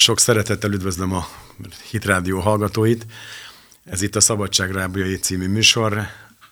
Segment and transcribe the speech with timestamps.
[0.00, 1.28] Sok szeretettel üdvözlöm a
[1.90, 3.06] Hitrádió hallgatóit.
[3.84, 6.06] Ez itt a Szabadság Rábjai című műsor,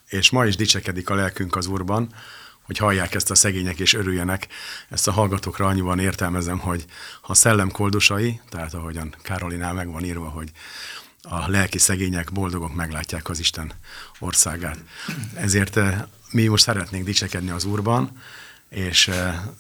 [0.09, 2.15] és ma is dicsekedik a lelkünk az Úrban,
[2.63, 4.47] hogy hallják ezt a szegények és örüljenek.
[4.89, 6.85] Ezt a hallgatókra annyiban értelmezem, hogy
[7.21, 10.51] ha szellem koldusai, tehát ahogyan Károlinál meg van írva, hogy
[11.23, 13.73] a lelki szegények, boldogok meglátják az Isten
[14.19, 14.79] országát.
[15.35, 18.23] Ezért eh, mi most szeretnénk dicsekedni az Úrban,
[18.69, 19.11] és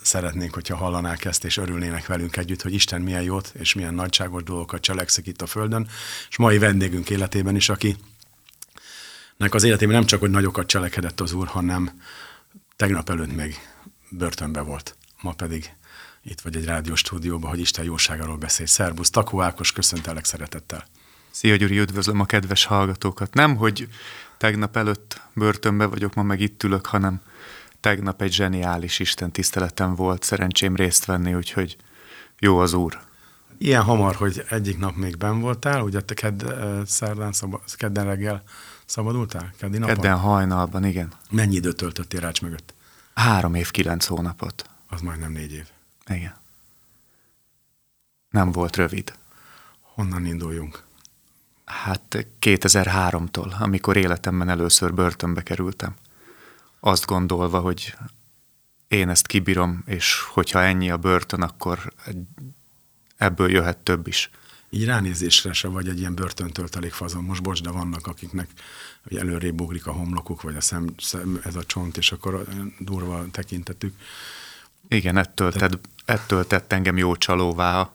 [0.03, 4.43] szeretnénk, hogyha hallanák ezt, és örülnének velünk együtt, hogy Isten milyen jót és milyen nagyságos
[4.43, 5.89] dolgokat cselekszik itt a Földön,
[6.29, 7.97] és mai vendégünk életében is, aki
[9.37, 12.03] nek az életében nem csak, hogy nagyokat cselekedett az Úr, hanem
[12.77, 13.59] tegnap előtt még
[14.11, 15.71] börtönbe volt, ma pedig
[16.23, 18.67] itt vagy egy rádiós stúdióban, hogy Isten jóságáról beszél.
[18.67, 20.87] Szerbusz, Takó Ákos, köszöntelek szeretettel.
[21.31, 23.35] Szia Gyuri, üdvözlöm a kedves hallgatókat.
[23.35, 23.89] Nem, hogy
[24.39, 27.21] tegnap előtt börtönbe vagyok, ma meg itt ülök, hanem
[27.81, 31.77] tegnap egy zseniális Isten tiszteletem volt, szerencsém részt venni, úgyhogy
[32.39, 33.01] jó az Úr.
[33.59, 36.45] Ilyen hamar, hogy egyik nap még ben voltál, ugye te kedd,
[36.87, 38.43] szerdán, szab, kedden reggel
[38.87, 39.53] szabadultál?
[39.59, 39.95] Keddi napon?
[39.95, 41.13] Kedden hajnalban, igen.
[41.31, 42.75] Mennyi időt töltöttél rács mögött?
[43.15, 44.71] Három év, kilenc hónapot.
[44.89, 45.67] Az majdnem négy év.
[46.07, 46.35] Igen.
[48.31, 49.13] Nem volt rövid.
[49.81, 50.83] Honnan induljunk?
[51.65, 55.95] Hát 2003-tól, amikor életemben először börtönbe kerültem
[56.81, 57.95] azt gondolva, hogy
[58.89, 61.93] én ezt kibírom, és hogyha ennyi a börtön, akkor
[63.17, 64.31] ebből jöhet több is.
[64.71, 67.25] Így ránézésre se vagy egy ilyen börtöntöltelék fazon.
[67.25, 68.49] Most bocs, de vannak, akiknek
[69.09, 72.47] hogy előrébb ugrik a homlokuk, vagy a szem, szem, ez a csont, és akkor
[72.79, 73.95] durva tekintetük.
[74.89, 75.59] Igen, ettől, Te...
[75.59, 77.91] tett, ettől tett engem jó csalóvá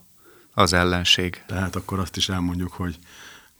[0.53, 1.43] az ellenség.
[1.47, 2.99] Tehát akkor azt is elmondjuk, hogy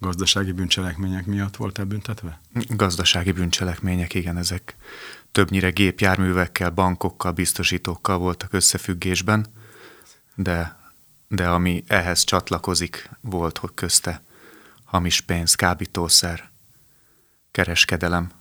[0.02, 2.39] gazdasági bűncselekmények miatt volt e büntetve?
[2.69, 4.75] Gazdasági bűncselekmények, igen, ezek
[5.31, 9.45] többnyire gépjárművekkel, bankokkal, biztosítókkal voltak összefüggésben,
[10.35, 10.77] de,
[11.27, 14.21] de ami ehhez csatlakozik, volt, hogy közte
[14.83, 16.49] hamis pénz, kábítószer,
[17.52, 18.31] kereskedelem,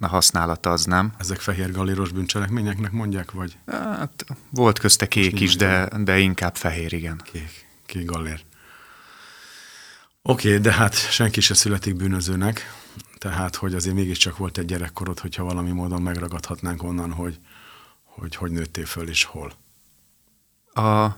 [0.00, 1.12] a használata az nem.
[1.18, 3.56] Ezek fehér galléros bűncselekményeknek mondják, vagy?
[3.66, 7.20] Hát, volt közte kék is, de, de inkább fehér, igen.
[7.24, 8.44] Kék, kék gallér.
[10.30, 12.74] Oké, okay, de hát senki se születik bűnözőnek,
[13.18, 17.38] tehát, hogy azért mégiscsak volt egy gyerekkorod, hogyha valami módon megragadhatnánk onnan, hogy
[18.04, 19.52] hogy, hogy nőttél föl és hol.
[20.74, 21.16] A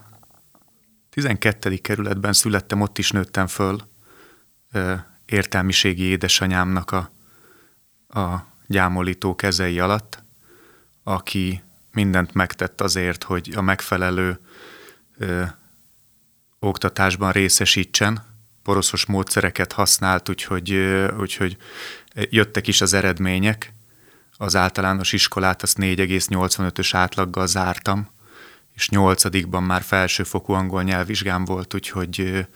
[1.11, 1.77] 12.
[1.77, 3.81] kerületben születtem, ott is nőttem föl
[5.25, 7.11] értelmiségi édesanyámnak a,
[8.21, 10.23] a gyámolító kezei alatt,
[11.03, 11.63] aki
[11.93, 14.39] mindent megtett azért, hogy a megfelelő
[15.19, 15.45] ö,
[16.59, 18.29] oktatásban részesítsen,
[18.71, 20.71] poroszos módszereket használt, úgyhogy,
[21.19, 21.57] úgyhogy
[22.15, 23.73] jöttek is az eredmények.
[24.37, 28.11] Az általános iskolát azt 4,85-ös átlaggal zártam,
[28.75, 32.47] és nyolcadikban már felsőfokú angol nyelvvizsgám volt, úgyhogy,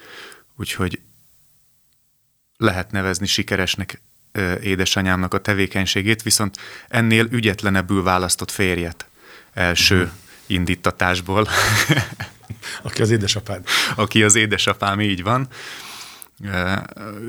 [0.57, 1.01] úgyhogy
[2.57, 4.01] lehet nevezni sikeresnek
[4.63, 6.59] édesanyámnak a tevékenységét, viszont
[6.89, 9.07] ennél ügyetlenebbül választott férjet
[9.53, 10.13] első uh-huh.
[10.47, 11.49] indítatásból.
[12.83, 13.67] Aki az édesapád.
[14.05, 15.49] Aki az édesapám, így van.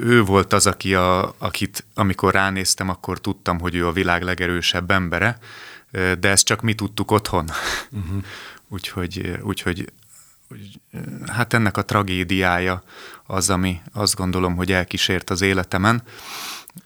[0.02, 4.92] Ő volt az, aki a, akit amikor ránéztem, akkor tudtam, hogy ő a világ legerősebb
[4.92, 5.38] embere,
[5.92, 7.50] de ezt csak mi tudtuk otthon.
[7.92, 8.24] Uh-huh.
[8.76, 9.92] úgyhogy, úgyhogy
[11.28, 12.84] hát ennek a tragédiája
[13.26, 16.04] az, ami azt gondolom, hogy elkísért az életemen.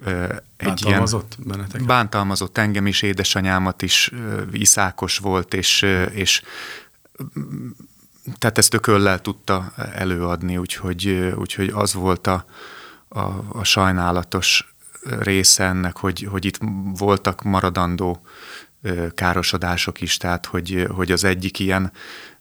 [0.06, 1.88] Egy bántalmazott ilyen, benneteket?
[1.88, 4.12] Bántalmazott engem is, édesanyámat is,
[4.52, 6.42] iszákos volt, és, és
[8.38, 12.46] tehát ezt ököllel tudta előadni, úgyhogy, úgyhogy az volt a,
[13.08, 13.20] a,
[13.50, 14.74] a sajnálatos
[15.20, 16.60] része ennek, hogy, hogy itt
[16.98, 18.22] voltak maradandó
[19.14, 21.92] károsodások is, tehát hogy, hogy az egyik ilyen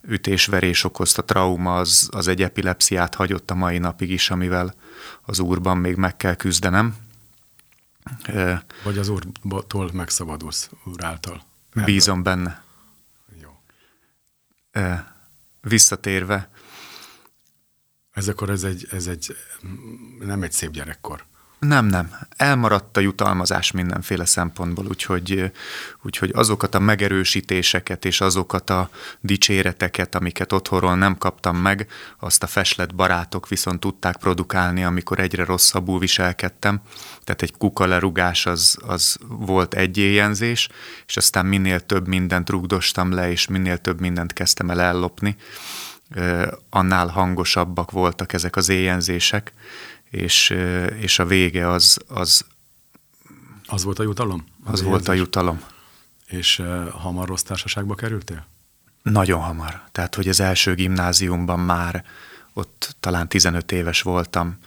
[0.03, 4.75] ütésverés okozta trauma az, az egy epilepsziát hagyott a mai napig is, amivel
[5.23, 6.97] az úrban még meg kell küzdenem.
[8.85, 11.43] Vagy az úrtól megszabadulsz, úr által.
[11.85, 12.63] Bízom benne.
[13.43, 13.51] Jó
[15.61, 16.51] visszatérve.
[18.11, 19.37] Ez akkor ez egy, ez egy,
[20.19, 21.27] nem egy szép gyerekkor.
[21.59, 22.11] Nem, nem.
[22.37, 25.53] Elmaradt a jutalmazás mindenféle szempontból, úgyhogy,
[26.03, 28.91] úgyhogy azokat a megerősítéseket és azokat a
[29.21, 31.87] dicséreteket, amiket otthonról nem kaptam meg,
[32.19, 36.81] azt a feslet barátok viszont tudták produkálni, amikor egyre rosszabbul viselkedtem.
[37.25, 40.69] Tehát egy kukalerugás az, az volt egy éjjenzés,
[41.07, 45.37] és aztán minél több mindent rugdostam le, és minél több mindent kezdtem el ellopni,
[46.71, 49.53] annál hangosabbak voltak ezek az éjjenzések,
[50.11, 50.51] és,
[50.99, 52.47] és a vége az, az...
[53.67, 54.45] Az volt a jutalom?
[54.65, 55.61] Az, az volt a jutalom.
[56.27, 58.47] És uh, hamar rossz társaságba kerültél?
[59.03, 59.83] Nagyon hamar.
[59.93, 62.05] Tehát, hogy az első gimnáziumban már
[62.53, 64.59] ott talán 15 éves voltam,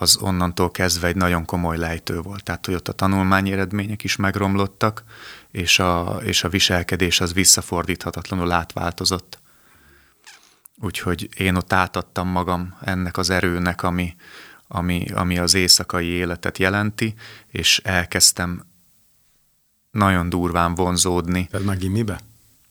[0.00, 2.42] az onnantól kezdve egy nagyon komoly lejtő volt.
[2.42, 5.04] Tehát, hogy ott a tanulmányi eredmények is megromlottak,
[5.50, 9.38] és a, és a viselkedés az visszafordíthatatlanul átváltozott.
[10.82, 14.14] Úgyhogy én ott átadtam magam ennek az erőnek, ami,
[14.72, 17.14] ami, ami az éjszakai életet jelenti,
[17.46, 18.66] és elkezdtem
[19.90, 21.46] nagyon durván vonzódni.
[21.46, 22.20] Tehát már gimibe?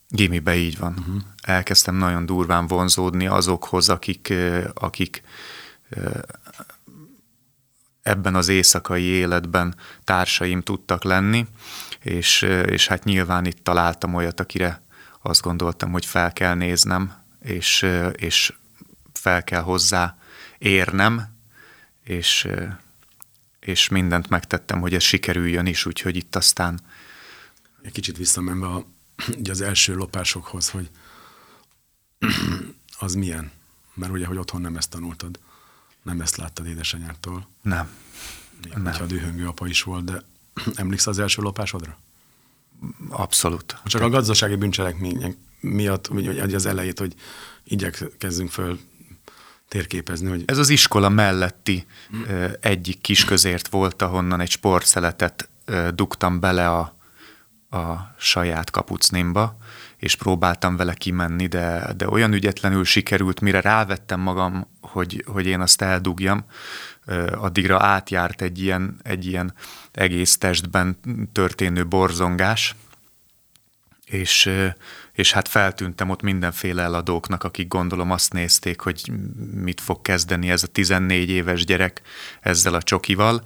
[0.08, 0.94] Gimibe így van.
[0.98, 1.22] Uh-huh.
[1.42, 4.32] Elkezdtem nagyon durván vonzódni azokhoz, akik,
[4.74, 5.22] akik
[8.02, 9.74] ebben az éjszakai életben
[10.04, 11.46] társaim tudtak lenni,
[12.00, 14.82] és, és hát nyilván itt találtam olyat, akire
[15.22, 17.12] azt gondoltam, hogy fel kell néznem,
[17.42, 17.86] és,
[18.16, 18.52] és
[19.12, 20.16] fel kell hozzá
[20.58, 21.38] érnem,
[22.10, 22.48] és,
[23.60, 26.80] és mindent megtettem, hogy ez sikerüljön is, úgyhogy itt aztán...
[27.82, 28.84] Egy kicsit visszamenve a,
[29.38, 30.90] ugye az első lopásokhoz, hogy
[32.98, 33.50] az milyen?
[33.94, 35.38] Mert ugye, hogy otthon nem ezt tanultad,
[36.02, 37.48] nem ezt láttad édesanyától.
[37.62, 37.88] Nem.
[38.62, 38.84] Még nem.
[38.84, 40.22] hogyha dühöngő apa is volt, de
[40.74, 41.98] emlékszel az első lopásodra?
[43.08, 43.76] Abszolút.
[43.84, 47.14] Csak a gazdasági bűncselekmények miatt, vagy az elejét, hogy
[47.64, 48.80] igyekezzünk föl
[49.70, 50.28] térképezni.
[50.28, 50.42] Hogy...
[50.46, 51.86] Ez az iskola melletti
[52.60, 55.48] egyik kisközért volt, ahonnan egy sportszeletet
[55.94, 56.96] dugtam bele a,
[57.76, 59.56] a saját kapucnimba,
[59.96, 65.60] és próbáltam vele kimenni, de, de olyan ügyetlenül sikerült, mire rávettem magam, hogy, hogy én
[65.60, 66.44] azt eldugjam,
[67.32, 69.54] addigra átjárt egy ilyen, egy ilyen
[69.92, 70.96] egész testben
[71.32, 72.74] történő borzongás,
[74.04, 74.50] és,
[75.20, 79.12] és hát feltűntem ott mindenféle eladóknak, akik gondolom azt nézték, hogy
[79.54, 82.02] mit fog kezdeni ez a 14 éves gyerek
[82.40, 83.42] ezzel a csokival.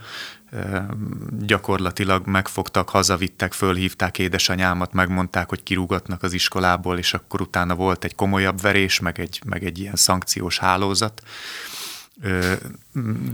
[1.30, 8.14] Gyakorlatilag megfogtak, hazavittek, fölhívták édesanyámat, megmondták, hogy kirúgatnak az iskolából, és akkor utána volt egy
[8.14, 11.22] komolyabb verés, meg egy, meg egy ilyen szankciós hálózat.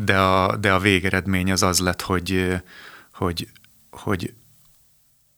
[0.04, 2.60] De a, de a végeredmény az az lett, hogy,
[3.12, 3.48] hogy,
[3.90, 4.32] hogy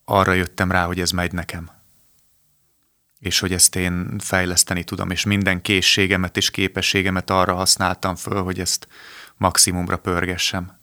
[0.04, 1.80] arra jöttem rá, hogy ez megy nekem
[3.22, 8.60] és hogy ezt én fejleszteni tudom, és minden készségemet és képességemet arra használtam föl, hogy
[8.60, 8.88] ezt
[9.36, 10.78] maximumra pörgessem.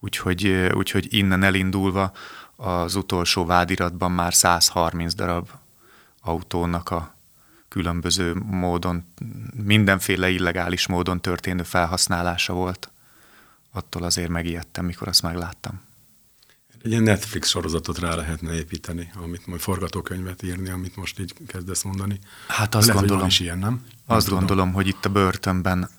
[0.00, 2.12] Úgyhogy, úgyhogy innen elindulva
[2.56, 5.48] az utolsó vádiratban már 130 darab
[6.22, 7.16] autónak a
[7.68, 9.04] különböző módon,
[9.64, 12.90] mindenféle illegális módon történő felhasználása volt.
[13.72, 15.88] Attól azért megijedtem, mikor azt megláttam.
[16.82, 21.82] Egy ilyen Netflix sorozatot rá lehetne építeni, amit majd forgatókönyvet írni, amit most így kezdesz
[21.82, 22.18] mondani.
[22.48, 23.70] Hát azt Lehet, gondolom, is ilyen, nem?
[23.70, 24.38] nem azt tudom.
[24.38, 25.90] gondolom, hogy itt a börtönben,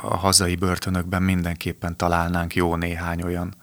[0.00, 3.54] a hazai börtönökben mindenképpen találnánk jó néhány olyan,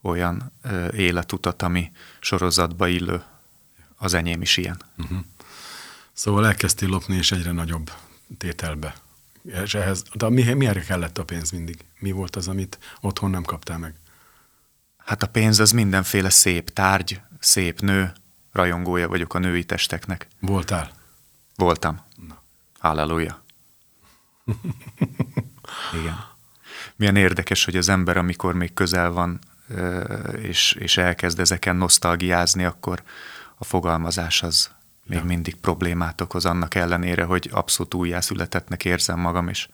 [0.00, 0.52] olyan
[0.92, 1.90] életutat, ami
[2.20, 3.22] sorozatba illő.
[3.96, 4.80] Az enyém is ilyen.
[4.98, 5.18] Uh-huh.
[6.12, 7.90] Szóval elkezdtél lopni, és egyre nagyobb
[8.38, 8.94] tételbe.
[9.64, 11.84] És ehhez, de mi, miért kellett a pénz mindig?
[11.98, 13.94] Mi volt az, amit otthon nem kaptál meg?
[15.04, 18.12] Hát a pénz az mindenféle szép tárgy, szép nő,
[18.52, 20.28] rajongója vagyok a női testeknek.
[20.40, 20.90] Voltál?
[21.56, 22.00] Voltam.
[22.78, 23.42] Halleluja.
[26.00, 26.32] Igen.
[26.96, 29.38] Milyen érdekes, hogy az ember, amikor még közel van,
[30.40, 33.02] és, és elkezd ezeken nosztalgiázni, akkor
[33.56, 34.70] a fogalmazás az
[35.06, 35.24] még ja.
[35.24, 39.68] mindig problémát okoz, annak ellenére, hogy abszolút újjászületetnek érzem magam, és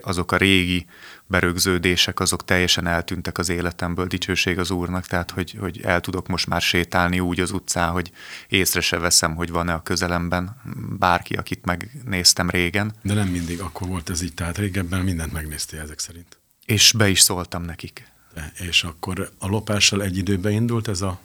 [0.00, 0.86] azok a régi
[1.26, 6.46] berögződések, azok teljesen eltűntek az életemből, dicsőség az Úrnak, tehát hogy, hogy el tudok most
[6.46, 8.12] már sétálni úgy az utcán, hogy
[8.48, 10.56] észre se veszem, hogy van-e a közelemben
[10.98, 12.94] bárki, akit megnéztem régen.
[13.02, 16.38] De nem mindig akkor volt ez így, tehát régebben mindent megnéztél ezek szerint.
[16.66, 18.12] És be is szóltam nekik.
[18.34, 21.18] De, és akkor a lopással egy időben indult ez a,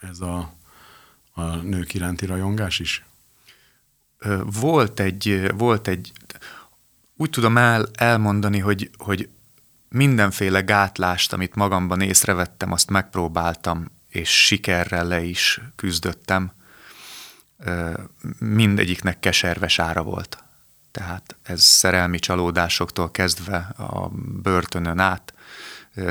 [0.00, 0.54] ez a,
[1.32, 3.04] a nők iránti rajongás is?
[4.60, 6.12] Volt egy, volt egy
[7.20, 9.28] úgy tudom el, elmondani, hogy, hogy
[9.88, 16.52] mindenféle gátlást, amit magamban észrevettem, azt megpróbáltam, és sikerrel le is küzdöttem.
[18.38, 20.44] Mindegyiknek keserves ára volt.
[20.90, 24.08] Tehát ez szerelmi csalódásoktól kezdve a
[24.42, 25.34] börtönön át.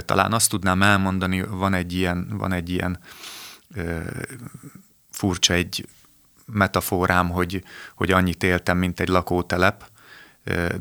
[0.06, 3.00] Talán azt tudnám elmondani, van egy ilyen, van egy ilyen
[5.12, 5.88] furcsa egy
[6.46, 7.64] metaforám, hogy,
[7.96, 9.90] hogy annyit éltem, mint egy lakótelep,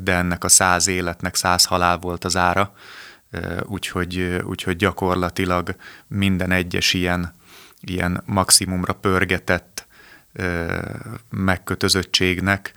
[0.01, 2.75] de ennek a száz életnek száz halál volt az ára,
[3.63, 7.35] úgyhogy, úgyhogy gyakorlatilag minden egyes ilyen,
[7.81, 9.87] ilyen maximumra pörgetett
[11.31, 12.73] megkötözöttségnek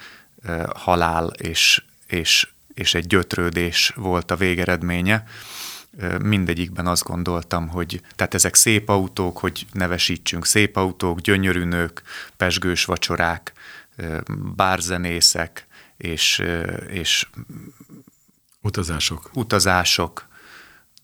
[0.75, 5.23] halál és, és, és egy gyötrődés volt a végeredménye.
[6.21, 12.01] Mindegyikben azt gondoltam, hogy tehát ezek szép autók, hogy nevesítsünk szép autók, gyönyörű nők,
[12.37, 13.53] pesgős vacsorák,
[14.55, 15.67] bárzenészek,
[15.99, 16.43] és,
[16.87, 17.27] és
[18.61, 19.29] Utazások.
[19.33, 20.27] utazások,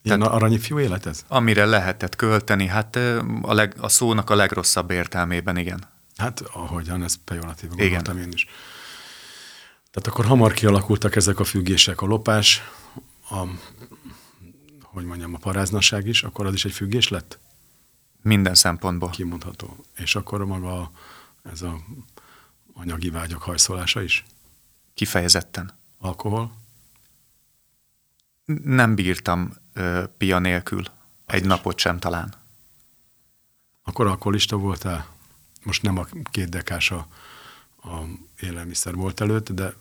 [0.02, 1.26] Ilyen Tehát, aranyi fiú élet ez?
[1.28, 2.96] amire lehetett költeni, hát
[3.42, 5.84] a, leg, a szónak a legrosszabb értelmében, igen.
[6.16, 8.46] Hát, ahogyan, ez pejoratív, gondoltam én is.
[9.92, 12.62] Tehát akkor hamar kialakultak ezek a függések, a lopás,
[13.30, 13.44] a,
[14.82, 17.40] hogy mondjam, a paráznaság is, akkor az is egy függés lett?
[18.22, 19.10] Minden szempontból.
[19.10, 19.86] Kimondható.
[19.96, 20.92] És akkor maga
[21.44, 21.80] ez a
[22.74, 24.26] anyagi vágyak hajszolása is?
[24.96, 25.74] Kifejezetten.
[25.98, 26.52] Alkohol?
[28.64, 30.84] Nem bírtam ö, pia nélkül.
[31.26, 31.48] Egy is.
[31.48, 32.34] napot sem talán.
[33.84, 35.08] Akkor alkoholista voltál?
[35.64, 37.08] Most nem a két dekás a,
[37.84, 38.04] a
[38.40, 39.74] élelmiszer volt előtt, de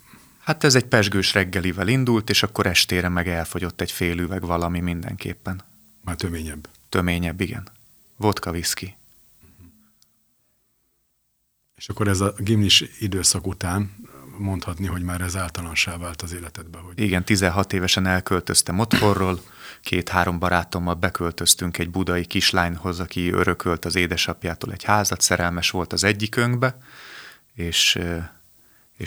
[0.44, 4.80] Hát ez egy pesgős reggelivel indult, és akkor estére meg elfogyott egy fél üveg valami
[4.80, 5.62] mindenképpen.
[6.00, 6.68] már töményebb.
[6.88, 7.68] Töményebb, igen.
[8.16, 8.96] Vodka, whisky.
[11.74, 13.96] És akkor ez a gimnis időszak után
[14.38, 19.40] mondhatni, hogy már ez általánossá vált az életedben, hogy Igen, 16 évesen elköltöztem otthonról,
[19.82, 26.04] két-három barátommal beköltöztünk egy budai kislányhoz, aki örökölt az édesapjától egy házat, szerelmes volt az
[26.04, 26.76] egyikünkbe,
[27.54, 27.98] és,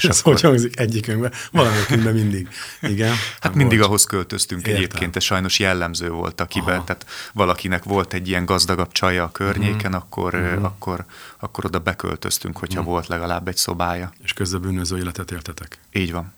[0.03, 2.49] és ez hogy hangzik egyikünkben, valamelyikünkben mindig.
[2.81, 3.15] Igen.
[3.39, 3.87] Hát mindig Bocs.
[3.87, 4.75] ahhoz költöztünk Értem.
[4.75, 6.83] Egyébként, ez sajnos jellemző volt, akiben, Aha.
[6.83, 9.99] tehát valakinek volt egy ilyen gazdagabb csaja a környéken, Mhm.
[10.01, 11.05] akkor, uh akkor,
[11.39, 14.11] akkor oda beköltöztünk, hogyha volt legalább egy szobája.
[14.23, 15.79] És közben bűnöző életet éltetek.
[15.91, 16.33] Így van.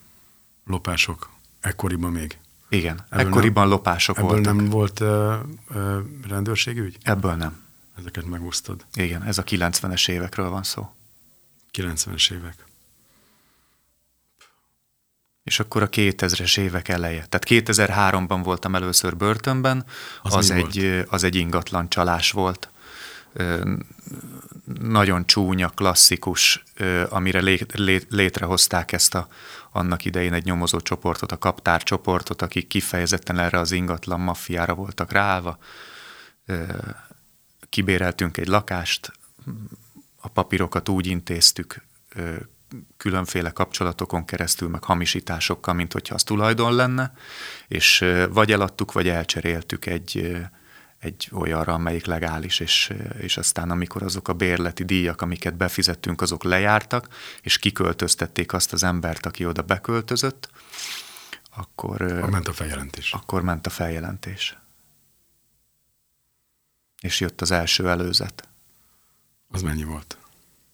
[0.66, 1.30] Lopások.
[1.62, 2.38] Ekkoriban még.
[2.70, 3.06] Igen.
[3.10, 4.56] Ebből Ekkoriban nem- lopások Ebből voltak.
[4.56, 5.34] nem volt uh,
[5.76, 5.98] uh,
[6.28, 6.98] rendőrségügy?
[7.04, 7.58] Ebből nem.
[8.00, 8.86] Ezeket megúsztad.
[8.94, 10.90] Igen, ez a 90-es évekről van szó.
[11.78, 12.56] 90-es évek.
[15.50, 17.26] És akkor a 2000-es évek eleje.
[17.30, 19.86] Tehát 2003-ban voltam először börtönben,
[20.22, 22.70] Az az, egy, az egy ingatlan csalás volt.
[23.34, 23.74] Ö,
[24.82, 29.28] Nagyon csúnya, klasszikus, ö, amire lé, lé, létrehozták ezt a,
[29.72, 35.12] annak idején egy nyomozó csoportot, a kaptár csoportot, akik kifejezetten erre az ingatlan maffiára voltak
[35.12, 35.58] ráállva.
[36.46, 36.64] Ö,
[37.70, 39.12] Kibéreltünk egy lakást,
[40.22, 41.82] a papírokat úgy intéztük
[42.98, 47.14] különféle kapcsolatokon keresztül, meg hamisításokkal, mint hogyha az tulajdon lenne,
[47.68, 50.38] és vagy eladtuk, vagy elcseréltük egy,
[51.00, 56.44] egy olyanra, amelyik legális, és, és aztán amikor azok a bérleti díjak, amiket befizettünk, azok
[56.44, 57.08] lejártak,
[57.42, 60.50] és kiköltöztették azt az embert, aki oda beköltözött,
[61.56, 63.14] akkor, ö, Ment a feljelentés.
[63.14, 64.58] akkor ment a feljelentés.
[67.02, 68.48] És jött az első előzet.
[69.52, 70.18] Az mennyi volt?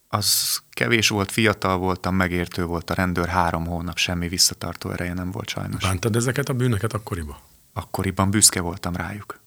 [0.07, 5.31] Az kevés volt, fiatal voltam, megértő volt a rendőr, három hónap, semmi visszatartó ereje nem
[5.31, 5.83] volt sajnos.
[5.83, 7.37] Bántad ezeket a bűnöket akkoriban?
[7.73, 9.39] Akkoriban büszke voltam rájuk.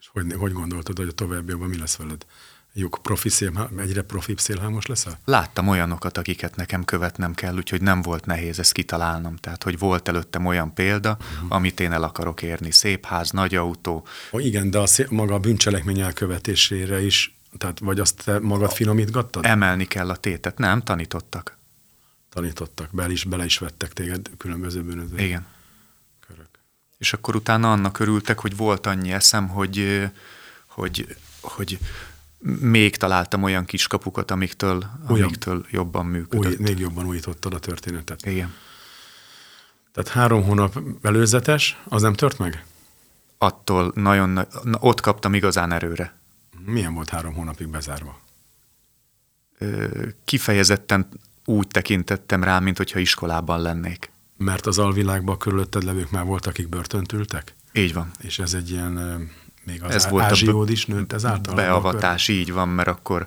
[0.00, 2.26] És hogy, hogy gondoltad, hogy a továbbiakban mi lesz veled?
[2.78, 5.18] Jó, profi szélhá, egyre profibb szélhámos leszel?
[5.24, 9.36] Láttam olyanokat, akiket nekem követnem kell, úgyhogy nem volt nehéz ezt kitalálnom.
[9.36, 11.46] Tehát, hogy volt előttem olyan példa, uh-huh.
[11.48, 12.70] amit én el akarok érni.
[12.70, 14.06] Szép ház, nagy autó.
[14.32, 18.72] Ó, igen, de a szé- maga a bűncselekmény elkövetésére is, tehát vagy azt te magad
[18.72, 19.44] finomítgattad?
[19.46, 20.58] Emelni kell a tétet.
[20.58, 21.56] Nem, tanítottak.
[22.28, 25.46] Tanítottak, bele is, bele is vettek téged különböző bűnöző Igen.
[26.26, 26.48] körök.
[26.98, 30.08] És akkor utána annak örültek, hogy volt annyi eszem, hogy,
[30.66, 31.78] hogy, hogy
[32.60, 35.24] még találtam olyan kiskapukat, amiktől, Újabb.
[35.24, 36.50] amiktől jobban működött.
[36.50, 38.26] Új, még jobban újítottad a történetet.
[38.26, 38.54] Igen.
[39.92, 42.64] Tehát három hónap előzetes, az nem tört meg?
[43.38, 46.15] Attól nagyon, na, na, ott kaptam igazán erőre.
[46.64, 48.20] Milyen volt három hónapig bezárva?
[50.24, 51.08] Kifejezetten
[51.44, 54.10] úgy tekintettem rá, mint hogyha iskolában lennék.
[54.36, 57.54] Mert az alvilágban körülötted levők már voltak, akik börtönt ültek?
[57.72, 58.10] Így van.
[58.20, 58.92] És ez egy ilyen,
[59.64, 61.54] még az Ez Ez volt a ázsiód is nőtt ezáltal?
[61.54, 63.26] Beavatás, így van, mert akkor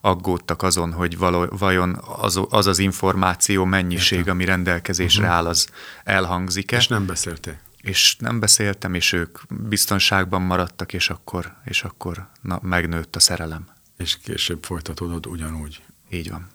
[0.00, 4.34] aggódtak azon, hogy való, vajon az, az az információ mennyiség, Értem.
[4.34, 5.68] ami rendelkezésre áll, az
[6.04, 6.76] elhangzik-e.
[6.76, 7.58] És nem beszéltél?
[7.82, 13.68] És nem beszéltem, és ők biztonságban maradtak, és akkor, és akkor na, megnőtt a szerelem.
[13.96, 15.82] És később folytatódott ugyanúgy.
[16.10, 16.48] Így van.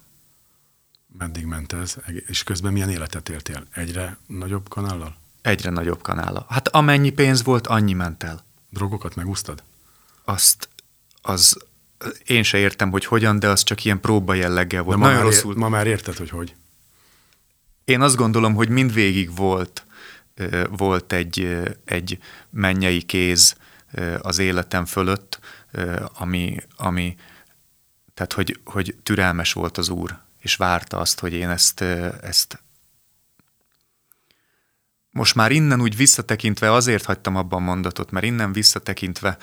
[1.18, 1.96] Meddig ment ez?
[2.28, 3.64] És közben milyen életet éltél?
[3.72, 5.18] Egyre nagyobb kanállal?
[5.42, 6.46] Egyre nagyobb kanála.
[6.50, 8.44] Hát amennyi pénz volt, annyi ment el.
[8.70, 9.64] Drogokat megúsztad?
[10.24, 10.70] Azt,
[11.22, 11.58] az,
[12.26, 14.98] én se értem, hogy hogyan, de az csak ilyen próba jelleggel De volt.
[14.98, 15.52] ma Nagyon már, rosszul.
[15.52, 16.56] ér, ma már érted, hogy hogy?
[17.86, 19.86] Én azt gondolom, hogy mindvégig volt,
[20.70, 22.18] volt egy, egy
[22.50, 23.56] mennyei kéz
[24.20, 25.40] az életem fölött,
[26.14, 27.16] ami, ami
[28.14, 31.82] tehát hogy, hogy türelmes volt az Úr, és várta azt, hogy én ezt,
[32.22, 32.64] ezt
[35.10, 39.38] most már innen úgy visszatekintve azért hagytam abban a mondatot, mert innen visszatekintve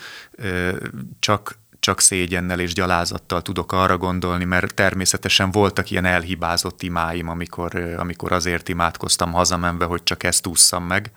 [1.19, 7.75] csak, csak szégyennel és gyalázattal tudok arra gondolni, mert természetesen voltak ilyen elhibázott imáim, amikor,
[7.75, 11.11] amikor azért imádkoztam hazamenve, hogy csak ezt ússzam meg.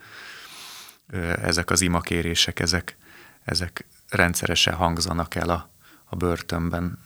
[1.42, 2.96] Ezek az imakérések, ezek,
[3.44, 5.70] ezek rendszeresen hangzanak el a,
[6.04, 6.99] a börtönben.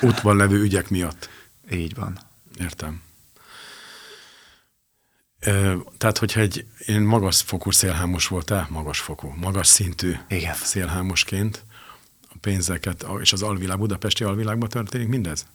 [0.00, 1.28] Útban levő ügyek miatt.
[1.70, 2.18] Így van.
[2.58, 3.02] Értem.
[5.98, 10.54] Tehát, hogyha egy én magas fokú szélhámos voltál, magas fokú, magas szintű Igen.
[10.54, 11.64] szélhámosként
[12.22, 15.46] a pénzeket, és az alvilág, budapesti alvilágban történik mindez?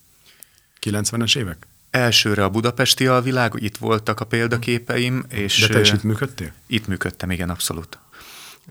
[0.81, 1.67] 90-es évek?
[1.89, 5.25] Elsőre a budapesti alvilág, itt voltak a példaképeim.
[5.29, 6.51] És De te is itt működtél?
[6.67, 7.99] Itt működtem, igen, abszolút.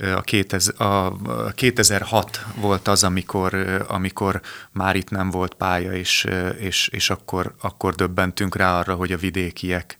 [0.00, 3.54] A, 2000, a 2006 volt az, amikor,
[3.88, 4.40] amikor
[4.70, 6.26] már itt nem volt pálya, és,
[6.58, 9.98] és, és akkor, akkor döbbentünk rá arra, hogy a vidékiek,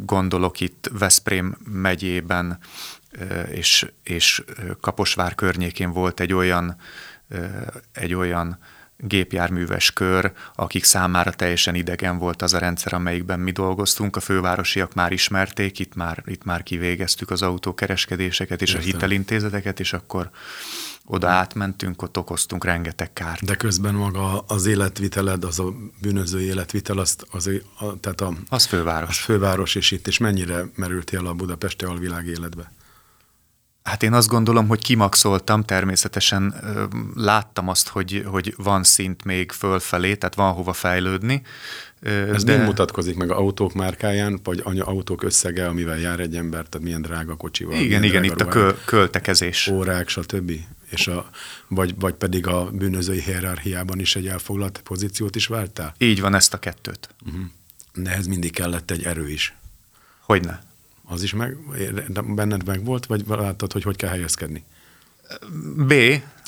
[0.00, 2.58] gondolok itt Veszprém megyében,
[3.50, 4.44] és, és
[4.80, 6.76] Kaposvár környékén volt egy olyan,
[7.92, 8.58] egy olyan
[8.96, 14.16] gépjárműves kör, akik számára teljesen idegen volt az a rendszer, amelyikben mi dolgoztunk.
[14.16, 18.82] A fővárosiak már ismerték, itt már, itt már kivégeztük az autókereskedéseket és Értem.
[18.82, 20.30] a hitelintézeteket, és akkor
[21.10, 23.44] oda átmentünk, ott okoztunk rengeteg kárt.
[23.44, 28.64] De közben maga az életviteled, az a bűnöző életvitel, azt, az, a, tehát a, az
[28.64, 29.08] főváros.
[29.08, 32.72] Az főváros is itt, és mennyire merültél a budapesti alvilág életbe?
[33.82, 36.54] Hát én azt gondolom, hogy kimaxoltam, természetesen
[37.14, 41.42] láttam azt, hogy, hogy van szint még fölfelé, tehát van hova fejlődni.
[42.02, 42.56] Ez de...
[42.56, 47.02] nem mutatkozik meg autók márkáján, vagy anya autók összege, amivel jár egy ember, tehát milyen
[47.02, 47.74] drága kocsival.
[47.74, 49.66] Igen, igen, itt ruhán, a költekezés.
[49.66, 50.52] Órák, stb.
[50.90, 51.30] És a,
[51.68, 55.94] vagy, vagy pedig a bűnözői hierarchiában is egy elfoglalt pozíciót is vártál?
[55.98, 57.08] Így van, ezt a kettőt.
[57.26, 57.40] Uh-huh.
[57.94, 59.54] De ez mindig kellett egy erő is.
[60.20, 60.62] Hogyne?
[61.04, 61.56] Az is meg,
[62.34, 64.64] benned meg volt, vagy láttad, hogy hogy kell helyezkedni?
[65.76, 65.94] B.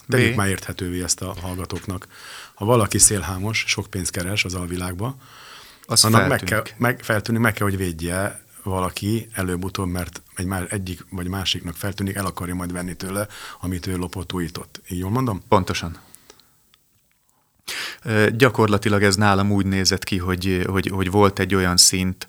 [0.08, 2.06] Tegyük már érthetővé ezt a hallgatóknak.
[2.54, 5.20] Ha valaki szélhámos, sok pénzt keres az alvilágban,
[5.87, 10.67] az annak meg kell, meg, feltűnik, meg kell, hogy védje valaki előbb-utóbb, mert egy már
[10.71, 13.26] egyik vagy másiknak feltűnik, el akarja majd venni tőle,
[13.60, 14.80] amit ő lopott, újított.
[14.89, 15.43] Így jól mondom?
[15.49, 15.99] Pontosan.
[18.36, 22.26] Gyakorlatilag ez nálam úgy nézett ki, hogy, hogy, hogy volt egy olyan szint,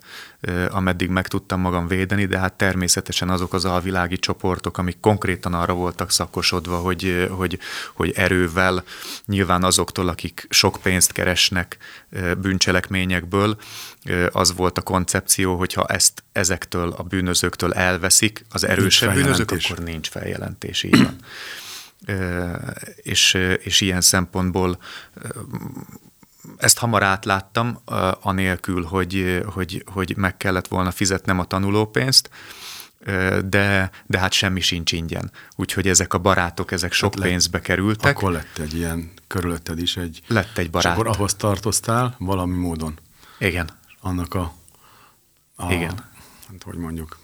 [0.68, 5.72] ameddig meg tudtam magam védeni, de hát természetesen azok az alvilági csoportok, amik konkrétan arra
[5.72, 7.58] voltak szakosodva, hogy, hogy,
[7.94, 8.84] hogy erővel,
[9.26, 11.76] nyilván azoktól, akik sok pénzt keresnek
[12.38, 13.56] bűncselekményekből,
[14.32, 20.08] az volt a koncepció, hogyha ezt ezektől a bűnözőktől elveszik, az erősebb bűnözők, akkor nincs
[20.08, 21.16] feljelentés, így van
[22.96, 24.78] és, és ilyen szempontból
[26.56, 27.78] ezt hamar átláttam,
[28.20, 32.30] anélkül, hogy, hogy, hogy meg kellett volna fizetnem a tanulópénzt,
[33.44, 35.30] de, de hát semmi sincs ingyen.
[35.56, 38.16] Úgyhogy ezek a barátok, ezek sok hát pénzbe kerültek.
[38.16, 40.22] Akkor lett egy ilyen, körülötted is egy...
[40.26, 40.92] Lett egy barát.
[40.92, 42.98] És akkor ahhoz tartoztál valami módon.
[43.38, 43.70] Igen.
[44.00, 44.54] Annak a...
[45.56, 45.94] a Igen.
[46.48, 47.18] Hát, hogy mondjuk,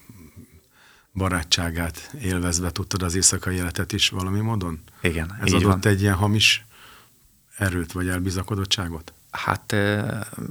[1.15, 4.81] barátságát élvezve tudtad az éjszakai életet is valami módon?
[5.03, 5.93] Igen, Ez adott van.
[5.93, 6.65] egy ilyen hamis
[7.57, 9.13] erőt vagy elbizakodottságot?
[9.31, 9.77] Hát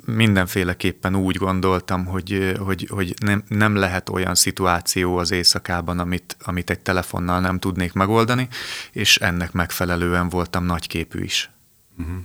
[0.06, 6.70] mindenféleképpen úgy gondoltam, hogy, hogy, hogy nem, nem lehet olyan szituáció az éjszakában, amit, amit
[6.70, 8.48] egy telefonnal nem tudnék megoldani,
[8.92, 11.50] és ennek megfelelően voltam nagyképű is.
[11.98, 12.18] Uh-huh.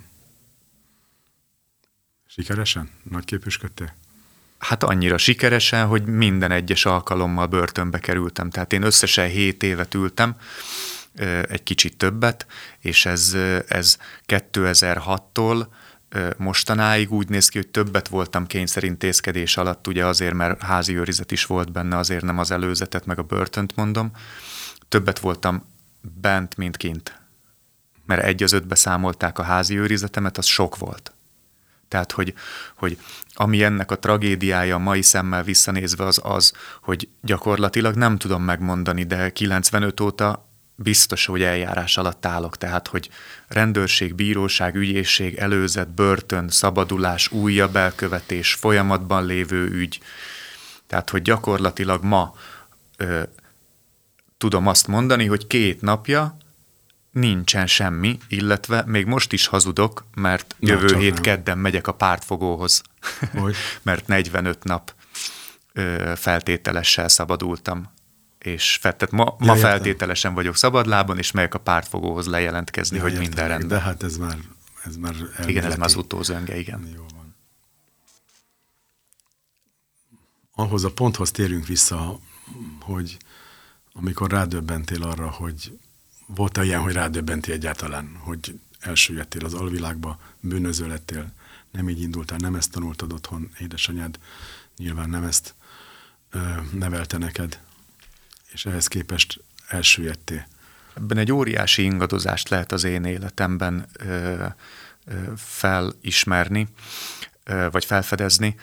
[2.26, 2.90] Sikeresen?
[3.02, 3.94] Nagyképűsködtél?
[4.64, 8.50] Hát annyira sikeresen, hogy minden egyes alkalommal börtönbe kerültem.
[8.50, 10.36] Tehát én összesen 7 évet ültem,
[11.48, 12.46] egy kicsit többet,
[12.78, 13.36] és ez,
[13.68, 13.96] ez
[14.26, 15.66] 2006-tól
[16.36, 21.46] mostanáig úgy néz ki, hogy többet voltam kényszerintézkedés alatt, ugye azért, mert házi őrizet is
[21.46, 24.10] volt benne, azért nem az előzetet, meg a börtönt mondom.
[24.88, 25.64] Többet voltam
[26.20, 27.20] bent, mint kint.
[28.06, 31.13] Mert egy az ötbe számolták a házi őrizetemet, az sok volt.
[31.94, 32.34] Tehát, hogy,
[32.76, 32.98] hogy
[33.34, 36.52] ami ennek a tragédiája mai szemmel visszanézve az az,
[36.82, 43.10] hogy gyakorlatilag nem tudom megmondani, de 95 óta biztos, hogy eljárás alatt állok, tehát, hogy
[43.46, 50.00] rendőrség, bíróság, ügyészség, előzet, börtön, szabadulás, újabb elkövetés, folyamatban lévő ügy.
[50.86, 52.34] Tehát, hogy gyakorlatilag ma
[52.96, 53.22] ö,
[54.38, 56.36] tudom azt mondani, hogy két napja
[57.14, 61.22] nincsen semmi, illetve még most is hazudok, mert Na, jövő hét nem.
[61.22, 62.82] kedden megyek a pártfogóhoz,
[63.82, 64.94] mert 45 nap
[65.72, 67.92] ö, feltételessel szabadultam.
[68.38, 73.12] És tehát ma, ja, ma feltételesen vagyok szabadlában, és megyek a pártfogóhoz lejelentkezni, ja, hogy
[73.12, 73.68] értem, minden rendben.
[73.68, 74.38] De hát ez már,
[74.84, 75.50] ez már elméleti.
[75.50, 76.88] Igen, ez már az utózönge, igen.
[76.94, 77.36] Jó van.
[80.54, 82.18] Ahhoz a ponthoz térünk vissza,
[82.80, 83.16] hogy
[83.92, 85.78] amikor rádöbbentél arra, hogy
[86.26, 91.32] volt-e ilyen, hogy rádöbbenti egyáltalán, hogy elsüllyedtél az alvilágba, bűnöző lettél,
[91.70, 94.18] nem így indultál, nem ezt tanultad otthon, édesanyád
[94.76, 95.54] nyilván nem ezt
[96.30, 96.38] ö,
[96.72, 97.60] nevelte neked,
[98.52, 100.46] és ehhez képest elsüllyedtél.
[100.96, 104.46] Ebben egy óriási ingadozást lehet az én életemben ö,
[105.04, 106.68] ö, felismerni,
[107.44, 108.56] ö, vagy felfedezni.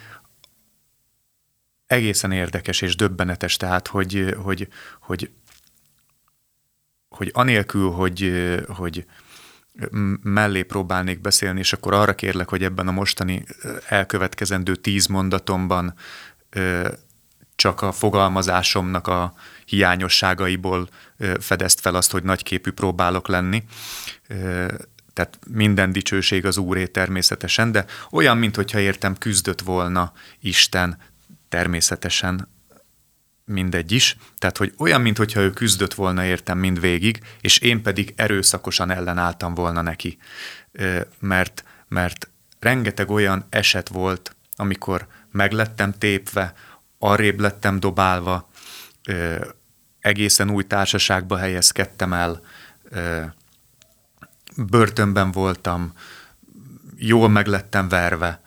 [1.86, 4.68] Egészen érdekes és döbbenetes tehát, hogy, hogy,
[5.00, 5.32] hogy,
[7.22, 8.34] hogy anélkül, hogy,
[8.68, 9.06] hogy
[10.22, 13.44] mellé próbálnék beszélni, és akkor arra kérlek, hogy ebben a mostani
[13.88, 15.94] elkövetkezendő tíz mondatomban
[17.56, 19.34] csak a fogalmazásomnak a
[19.66, 20.90] hiányosságaiból
[21.40, 23.64] fedezt fel azt, hogy nagyképű próbálok lenni.
[25.14, 30.98] Tehát minden dicsőség az Úré természetesen, de olyan, mintha értem, küzdött volna Isten
[31.50, 32.51] természetesen
[33.46, 34.18] mindegy is.
[34.38, 39.54] Tehát, hogy olyan, mintha ő küzdött volna értem mind végig, és én pedig erőszakosan ellenálltam
[39.54, 40.18] volna neki.
[41.20, 46.54] Mert, mert rengeteg olyan eset volt, amikor meglettem tépve,
[47.00, 48.50] arrébb lettem dobálva,
[50.00, 52.42] egészen új társaságba helyezkedtem el,
[54.58, 55.94] börtönben voltam,
[56.98, 58.42] jól meglettem verve,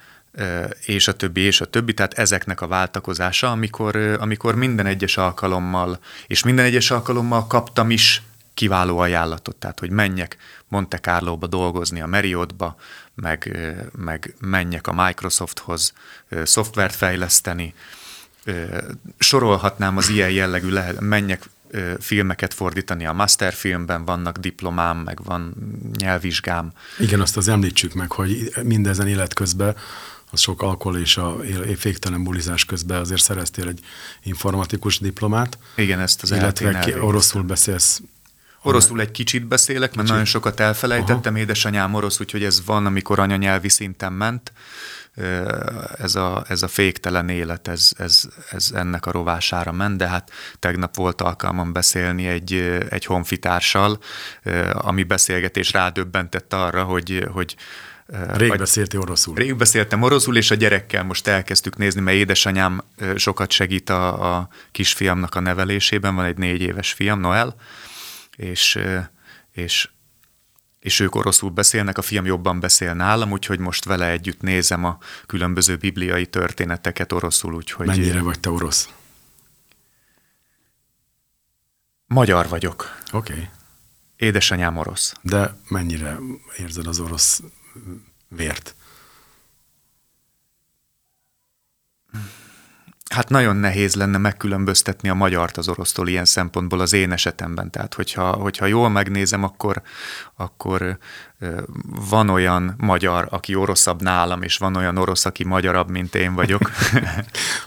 [0.84, 5.98] és a többi, és a többi, tehát ezeknek a váltakozása, amikor, amikor minden egyes alkalommal,
[6.26, 8.22] és minden egyes alkalommal kaptam is
[8.54, 10.36] kiváló ajánlatot, tehát hogy menjek
[10.68, 12.76] Monte Carlo-ba dolgozni a Marriottba,
[13.14, 13.58] meg,
[13.92, 15.92] meg menjek a Microsofthoz
[16.44, 17.74] szoftvert fejleszteni,
[19.18, 21.42] sorolhatnám az ilyen jellegű, lehet, menjek
[22.00, 25.54] filmeket fordítani a Masterfilmben, vannak diplomám, meg van
[25.98, 26.72] nyelvvizsgám.
[26.98, 29.76] Igen, azt az említsük meg, hogy mindezen élet közben
[30.34, 31.36] az sok alkohol és a
[31.76, 33.80] féktelen bulizás közben azért szereztél egy
[34.22, 35.58] informatikus diplomát.
[35.76, 38.00] Igen, ezt az Illetve ki, oroszul beszélsz.
[38.62, 40.08] Oroszul egy kicsit beszélek, mert kicsit.
[40.08, 41.42] nagyon sokat elfelejtettem, Aha.
[41.42, 44.52] édesanyám orosz, úgyhogy ez van, amikor anyanyelvi szinten ment.
[45.98, 50.30] Ez a, ez a féktelen élet, ez, ez, ez ennek a rovására ment, de hát
[50.58, 52.52] tegnap volt alkalmam beszélni egy,
[52.88, 53.98] egy honfitársal,
[54.72, 57.56] ami beszélgetés rádöbbentett arra, hogy, hogy
[58.06, 59.34] Rég vagy, beszéltél oroszul.
[59.34, 62.82] Rég beszéltem oroszul, és a gyerekkel most elkezdtük nézni, mert édesanyám
[63.16, 67.56] sokat segít a, a kisfiamnak a nevelésében, van egy négy éves fiam, Noel,
[68.36, 68.78] és,
[69.52, 69.88] és,
[70.80, 74.98] és ők oroszul beszélnek, a fiam jobban beszél nálam, úgyhogy most vele együtt nézem a
[75.26, 77.54] különböző bibliai történeteket oroszul.
[77.54, 78.88] Úgyhogy Mennyire vagy te orosz?
[82.06, 82.98] Magyar vagyok.
[83.12, 83.32] Oké.
[83.32, 83.48] Okay.
[84.16, 85.14] Édesanyám orosz.
[85.22, 86.18] De mennyire
[86.56, 87.42] érzed az orosz
[88.28, 88.74] vért?
[93.10, 97.70] Hát nagyon nehéz lenne megkülönböztetni a magyart az orosztól ilyen szempontból az én esetemben.
[97.70, 99.82] Tehát, hogyha, hogyha jól megnézem, akkor,
[100.36, 100.98] akkor
[102.10, 106.60] van olyan magyar, aki oroszabb nálam, és van olyan orosz, aki magyarabb, mint én vagyok.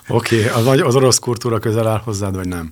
[0.08, 0.80] Oké, okay.
[0.80, 2.72] az orosz kultúra közel áll hozzád, vagy nem?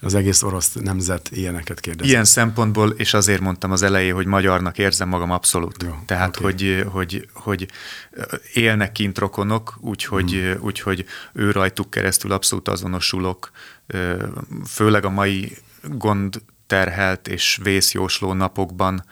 [0.00, 2.06] Az egész orosz nemzet ilyeneket kérdez.
[2.06, 5.82] Ilyen szempontból, és azért mondtam az elején, hogy magyarnak érzem magam abszolút.
[5.82, 6.50] Jó, Tehát, okay.
[6.50, 7.68] hogy, hogy, hogy
[8.52, 10.56] élnek kint rokonok, úgyhogy, hmm.
[10.60, 13.50] úgyhogy ő rajtuk keresztül abszolút azonosulok,
[14.66, 19.04] főleg a mai gond terhelt és vészjósló napokban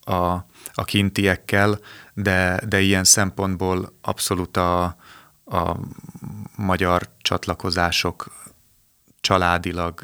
[0.00, 1.78] a, a kintiekkel,
[2.14, 4.84] de, de ilyen szempontból abszolút a,
[5.44, 5.76] a
[6.56, 8.30] magyar csatlakozások
[9.20, 10.02] családilag,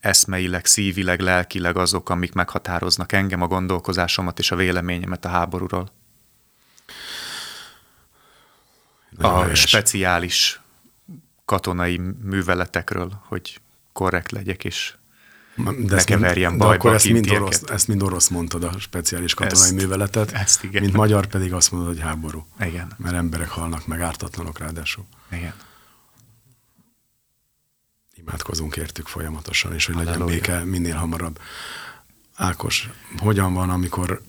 [0.00, 5.90] eszmeileg, szívileg, lelkileg azok, amik meghatároznak engem, a gondolkozásomat és a véleményemet a háborúról.
[9.10, 9.60] Nagyon a helyes.
[9.60, 10.60] speciális
[11.44, 13.60] katonai műveletekről, hogy
[13.92, 14.94] korrekt legyek, és
[15.78, 18.78] de ne keverjem mind, bajba de akkor ezt mind, orosz, ezt mind orosz mondtad, a
[18.78, 20.82] speciális katonai ezt, műveletet, ezt igen.
[20.82, 22.46] mint magyar pedig azt mondod, hogy háború.
[22.60, 22.92] Igen.
[22.96, 25.04] Mert emberek halnak meg, ártatlanok ráadásul.
[25.30, 25.54] Igen
[28.28, 31.40] imádkozunk értük folyamatosan, és hogy legyen béke minél hamarabb.
[32.34, 32.88] Ákos,
[33.18, 34.22] hogyan van, amikor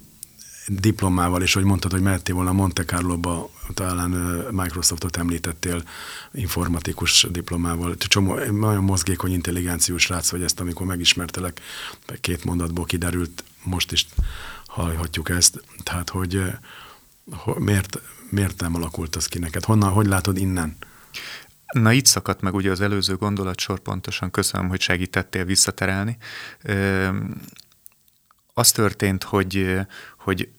[0.68, 4.10] diplomával, és hogy mondtad, hogy mehettél volna Monte Carlo-ba, talán
[4.52, 5.84] Microsoftot említettél
[6.32, 7.98] informatikus diplomával.
[7.98, 11.62] Csomó, nagyon mozgékony, intelligenciós rác vagy ezt, amikor megismertelek,
[12.22, 14.08] két mondatból kiderült, most is
[14.68, 15.64] hallhatjuk ezt.
[15.84, 16.42] Tehát, hogy
[17.58, 19.64] miért, miért nem alakult az ki neked?
[19.64, 20.78] Honnan, hogy látod innen?
[21.72, 26.18] Na itt szakadt meg ugye az előző gondolatsor pontosan, köszönöm, hogy segítettél visszaterelni.
[28.54, 29.80] Az történt, hogy,
[30.18, 30.50] hogy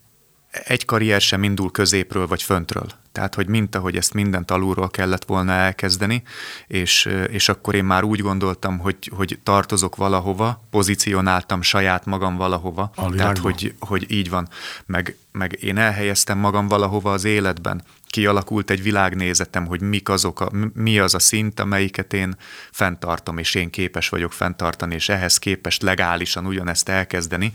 [0.50, 2.86] egy karrier sem indul középről vagy föntről.
[3.12, 6.22] Tehát, hogy mint ahogy ezt mindent alulról kellett volna elkezdeni,
[6.66, 12.90] és, és akkor én már úgy gondoltam, hogy, hogy tartozok valahova, pozícionáltam saját magam valahova.
[13.16, 14.48] Tehát, hogy, hogy így van.
[14.86, 17.82] Meg, meg én elhelyeztem magam valahova az életben.
[18.10, 22.36] Kialakult egy világnézetem, hogy mik azok a, mi az a szint, amelyiket én
[22.70, 27.52] fenntartom, és én képes vagyok fenntartani, és ehhez képest legálisan ugyanezt elkezdeni.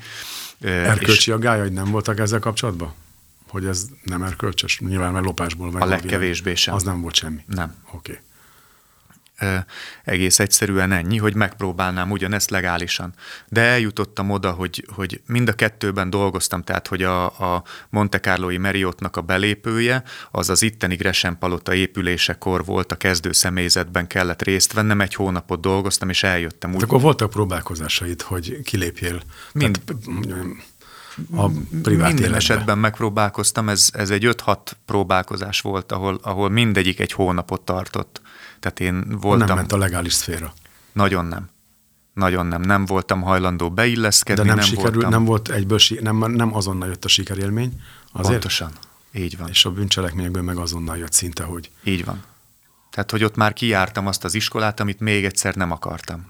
[0.61, 2.93] Erkölcsi a gályai nem voltak ezzel kapcsolatban?
[3.47, 4.79] Hogy ez nem erkölcsös?
[4.79, 5.81] Nyilván, mert lopásból meg.
[5.81, 6.73] A legkevésbé sem.
[6.73, 7.43] Az nem volt semmi?
[7.47, 7.75] Nem.
[7.91, 8.11] Oké.
[8.11, 8.23] Okay
[10.04, 13.13] egész egyszerűen ennyi, hogy megpróbálnám ugyanezt legálisan.
[13.48, 18.58] De eljutottam oda, hogy, hogy mind a kettőben dolgoztam, tehát hogy a, a Monte Carloi
[18.58, 24.74] Marriottnak a belépője, az az itteni Gresham Palota épülésekor volt a kezdő személyzetben kellett részt
[24.74, 26.69] vennem, egy hónapot dolgoztam, és eljöttem.
[26.69, 29.21] Hát úgy, akkor voltak próbálkozásaid, hogy kilépjél?
[29.54, 29.80] Mind,
[31.36, 31.50] a
[31.82, 32.36] privát Minden életbe.
[32.36, 38.21] esetben megpróbálkoztam, ez, ez egy 5-6 próbálkozás volt, ahol, ahol mindegyik egy hónapot tartott.
[38.65, 39.47] Tehát én voltam...
[39.47, 40.54] Nem ment a legális szféra.
[40.93, 41.49] Nagyon nem.
[42.13, 42.62] Nagyon nem.
[42.62, 44.41] Nem voltam hajlandó beilleszkedni.
[44.41, 45.12] De nem, nem sikerül, voltam...
[45.12, 47.82] nem volt egyből, nem, nem azonnal jött a sikerélmény.
[48.12, 48.32] Azért?
[48.32, 48.71] Pontosan.
[49.12, 49.49] Így van.
[49.49, 51.71] És a bűncselekményekből meg azonnal jött szinte, hogy...
[51.84, 52.23] Így van.
[52.91, 56.30] Tehát, hogy ott már kijártam azt az iskolát, amit még egyszer nem akartam.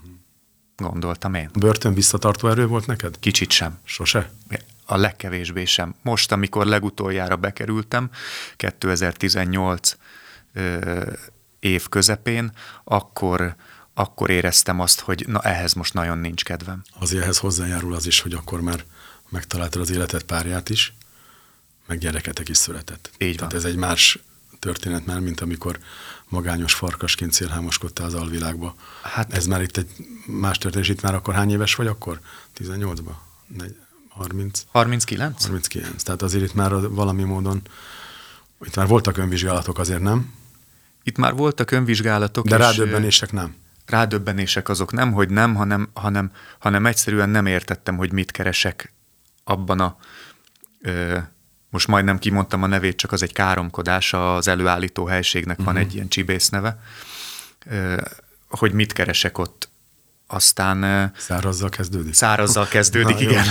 [0.76, 1.50] Gondoltam én.
[1.58, 3.18] Börtön visszatartó erő volt neked?
[3.18, 3.78] Kicsit sem.
[3.84, 4.30] Sose?
[4.86, 5.94] A legkevésbé sem.
[6.02, 8.10] Most, amikor legutoljára bekerültem,
[8.56, 9.96] 2018
[11.60, 12.52] év közepén,
[12.84, 13.56] akkor,
[13.94, 16.82] akkor éreztem azt, hogy na ehhez most nagyon nincs kedvem.
[16.98, 18.84] Azért ehhez hozzájárul az is, hogy akkor már
[19.28, 20.94] megtaláltad az életed párját is,
[21.86, 23.10] meg gyereketek is született.
[23.18, 23.60] Így Tehát van.
[23.60, 24.18] ez egy más
[24.58, 25.78] történet már, mint amikor
[26.28, 28.74] magányos farkasként szélhámoskodtál az alvilágba.
[29.02, 29.88] Hát, ez már itt egy
[30.26, 32.20] más történet, itt már akkor hány éves vagy akkor?
[32.58, 33.10] 18-ba?
[34.08, 34.62] 30?
[34.72, 35.42] 39?
[35.42, 36.02] 39.
[36.02, 37.62] Tehát azért itt már valami módon,
[38.64, 40.34] itt már voltak önvizsgálatok azért, nem?
[41.06, 42.46] Itt már voltak önvizsgálatok.
[42.46, 43.54] De rádöbbenések nem.
[43.86, 48.92] Rádöbbenések azok nem, hogy nem, hanem, hanem, hanem egyszerűen nem értettem, hogy mit keresek
[49.44, 49.96] abban a,
[50.80, 51.18] ö,
[51.70, 55.74] most majdnem kimondtam a nevét, csak az egy káromkodás, az előállító helységnek uh-huh.
[55.74, 56.80] van egy ilyen csibész neve,
[57.66, 58.00] ö,
[58.48, 59.68] hogy mit keresek ott.
[60.26, 61.12] Aztán...
[61.16, 62.14] Szárazzal kezdődik?
[62.14, 63.44] Szárazzal kezdődik, Na, igen.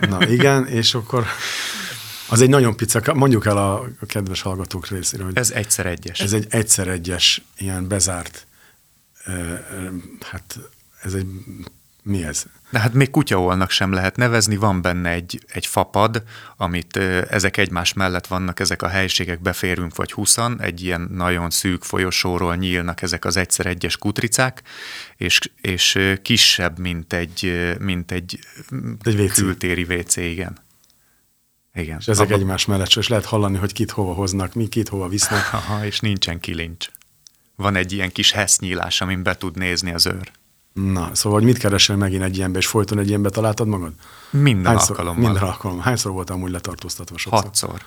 [0.00, 1.26] Jó, Na igen, és akkor
[2.28, 6.20] az egy nagyon picak, mondjuk el a, a kedves hallgatók részére, hogy ez egyszer egyes.
[6.20, 8.46] Ez egy egyszer egyes, ilyen bezárt,
[10.20, 10.58] hát
[11.02, 11.26] ez egy,
[12.02, 12.44] mi ez?
[12.70, 16.22] De hát még kutyaolnak sem lehet nevezni, van benne egy, egy fapad,
[16.56, 16.96] amit
[17.30, 22.56] ezek egymás mellett vannak, ezek a helységek, beférünk vagy huszan, egy ilyen nagyon szűk folyosóról
[22.56, 24.62] nyílnak ezek az egyszer egyes kutricák,
[25.16, 28.38] és, és kisebb, mint egy, mint egy,
[29.04, 30.64] egy kültéri WC, igen.
[31.76, 31.96] Igen.
[31.98, 32.34] És ezek Abba...
[32.34, 35.52] egymás mellett, és lehet hallani, hogy kit hova hoznak, mi kit hova visznek.
[35.52, 36.88] Aha, és nincsen kilincs.
[37.56, 40.30] Van egy ilyen kis hesznyílás, amin be tud nézni az őr.
[40.72, 43.92] Na, szóval hogy mit keresel megint egy ilyenbe, és folyton egy ilyenbe találtad magad?
[44.30, 45.30] Minden Hányszor, alkalommal.
[45.30, 45.84] Minden alkalommal.
[45.84, 47.18] Hányszor voltam úgy letartóztatva?
[47.18, 47.42] Sokszor?
[47.42, 47.80] Hatszor.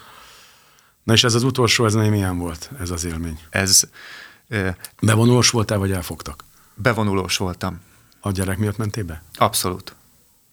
[1.04, 3.40] Na és ez az utolsó, ez nem milyen volt, ez az élmény?
[3.50, 3.82] Ez...
[4.50, 4.68] Uh,
[5.02, 6.44] Bevonulós voltál, vagy elfogtak?
[6.76, 7.82] Bevonulós voltam.
[8.20, 9.24] A gyerek miatt mentél be?
[9.36, 9.96] Abszolút.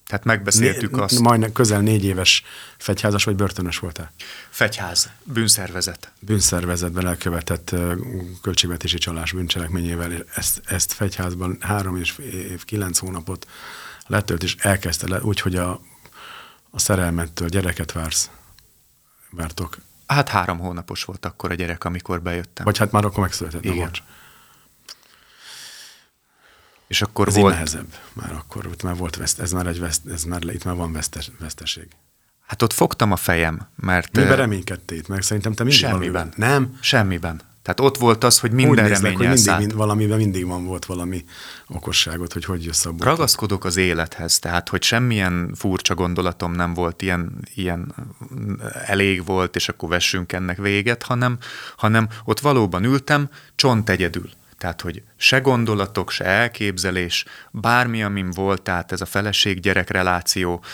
[0.07, 1.19] Tehát megbeszéltük né, azt.
[1.19, 2.43] Majdnem közel négy éves
[2.77, 4.13] fegyházas vagy börtönös voltál?
[4.51, 6.13] Fegyház, bűnszervezet.
[6.21, 7.75] Bűnszervezetben elkövetett
[8.43, 13.47] költségvetési csalás bűncselekményével, ezt, ezt fegyházban három és év, kilenc hónapot
[14.07, 15.81] letölt, és elkezdte le, úgy, hogy a,
[16.71, 18.31] a szerelmettől gyereket vársz,
[19.31, 19.79] vártok.
[20.07, 22.65] Hát három hónapos volt akkor a gyerek, amikor bejöttem.
[22.65, 23.65] Vagy hát már akkor megszületett.
[23.65, 23.91] Igen.
[26.87, 27.55] És akkor ez volt...
[27.55, 30.75] nehezebb már akkor, itt már volt veszt, ez már egy veszt, ez már, itt már
[30.75, 31.89] van vesztes, veszteség.
[32.47, 34.17] Hát ott fogtam a fejem, mert...
[34.17, 36.13] Miben reménykedtél Mert szerintem te mindig Semmiben.
[36.13, 36.33] Valamiben.
[36.51, 36.79] Nem?
[36.81, 37.41] Semmiben.
[37.67, 40.85] Tehát ott volt az, hogy minden Úgy néznek, hogy mindig, mind, valamiben mindig van volt
[40.85, 41.25] valami
[41.69, 43.07] okosságot, hogy hogy jössz abból.
[43.07, 47.95] Ragaszkodok az élethez, tehát hogy semmilyen furcsa gondolatom nem volt, ilyen, ilyen
[48.87, 51.39] elég volt, és akkor vessünk ennek véget, hanem,
[51.77, 54.31] hanem ott valóban ültem, csont egyedül.
[54.59, 60.65] Tehát, hogy se gondolatok, se elképzelés, bármi, amin volt, tehát ez a feleség-gyerek reláció,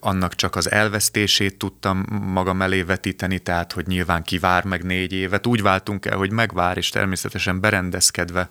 [0.00, 5.46] annak csak az elvesztését tudtam magam elé vetíteni, tehát, hogy nyilván kivár meg négy évet.
[5.46, 8.48] Úgy váltunk el, hogy megvár, és természetesen berendezkedve,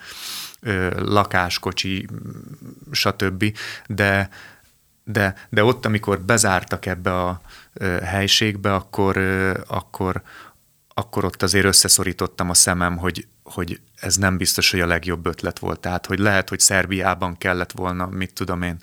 [0.98, 2.08] lakáskocsi,
[2.92, 3.58] stb.
[3.88, 4.30] De,
[5.04, 7.42] de, de ott, amikor bezártak ebbe a
[8.04, 9.18] helységbe, akkor,
[9.68, 10.22] akkor,
[10.94, 15.60] akkor ott azért összeszorítottam a szemem, hogy, hogy ez nem biztos, hogy a legjobb ötlet
[15.60, 15.80] volt.
[15.80, 18.78] Tehát, hogy lehet, hogy Szerbiában kellett volna, mit tudom én,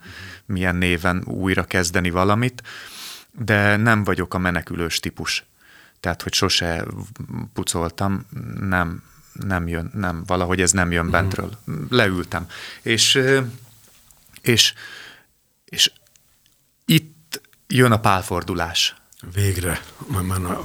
[0.46, 2.62] milyen néven újra kezdeni valamit,
[3.30, 5.44] de nem vagyok a menekülős típus.
[6.00, 6.84] Tehát, hogy sose
[7.52, 8.26] pucoltam,
[8.60, 9.02] nem,
[9.32, 11.20] nem jön, nem, valahogy ez nem jön uh-huh.
[11.20, 11.58] bentről.
[11.88, 12.46] Leültem.
[12.82, 13.20] És,
[14.40, 14.74] és,
[15.64, 15.92] és
[16.84, 18.96] itt jön a pálfordulás.
[19.32, 19.80] Végre.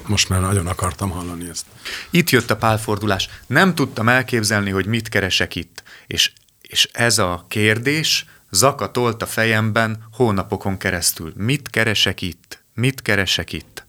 [0.08, 1.66] Most már nagyon akartam hallani ezt.
[2.10, 3.30] Itt jött a pálfordulás.
[3.48, 5.84] Nem tudtam elképzelni, hogy mit keresek itt.
[6.08, 11.34] És, és ez a kérdés zakatolt a fejemben hónapokon keresztül.
[11.36, 12.64] Mit keresek itt?
[12.74, 13.86] Mit keresek itt?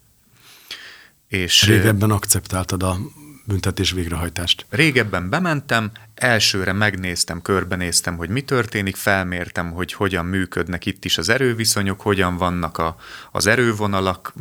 [1.28, 2.98] És Régebben akceptáltad a
[3.44, 4.66] büntetés végrehajtást?
[4.68, 11.28] Régebben bementem, elsőre megnéztem, körbenéztem, hogy mi történik, felmértem, hogy hogyan működnek itt is az
[11.28, 12.96] erőviszonyok, hogyan vannak a,
[13.32, 14.34] az erővonalak,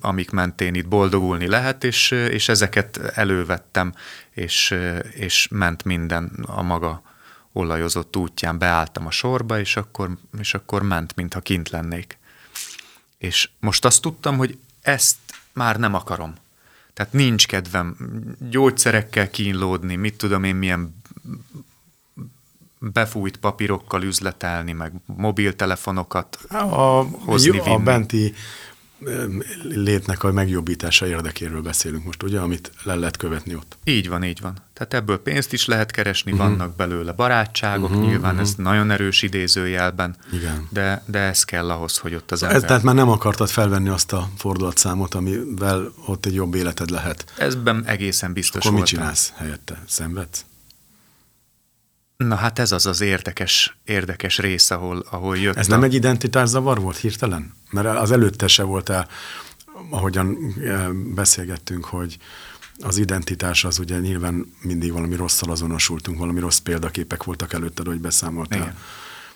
[0.00, 3.94] amik mentén itt boldogulni lehet, és, és ezeket elővettem,
[4.30, 4.74] és,
[5.10, 7.02] és ment minden a maga
[7.52, 12.18] olajozott útján, beálltam a sorba, és akkor, és akkor ment, mintha kint lennék.
[13.18, 15.16] És most azt tudtam, hogy ezt
[15.52, 16.34] már nem akarom.
[16.94, 17.96] Tehát nincs kedvem
[18.50, 21.00] gyógyszerekkel kínlódni, mit tudom én, milyen
[22.78, 28.34] befújt papírokkal üzletelni, meg mobiltelefonokat a, hozni, A benti
[29.62, 33.76] létnek a megjobbítása érdekéről beszélünk most, ugye, amit le lehet követni ott.
[33.84, 34.54] Így van, így van.
[34.72, 36.48] Tehát ebből pénzt is lehet keresni, uh-huh.
[36.48, 38.48] vannak belőle barátságok, uh-huh, nyilván uh-huh.
[38.48, 40.68] ez nagyon erős idézőjelben, Igen.
[40.70, 42.56] De, de ez kell ahhoz, hogy ott az ember...
[42.56, 47.32] Ez, tehát már nem akartad felvenni azt a fordulatszámot, amivel ott egy jobb életed lehet.
[47.36, 48.98] Ezben egészen biztos Akkor voltam.
[48.98, 49.82] mit csinálsz helyette?
[49.86, 50.44] Szenvedsz?
[52.16, 55.56] Na hát ez az az érdekes, érdekes rész, ahol, ahol jött.
[55.56, 55.70] Ez a...
[55.70, 57.52] nem egy identitászavar volt hirtelen?
[57.70, 59.08] Mert az előtte se volt el,
[59.90, 62.18] ahogyan eh, beszélgettünk, hogy
[62.80, 68.00] az identitás az ugye nyilván mindig valami rosszal azonosultunk, valami rossz példaképek voltak előtted, hogy
[68.00, 68.60] beszámoltál.
[68.60, 68.76] Igen.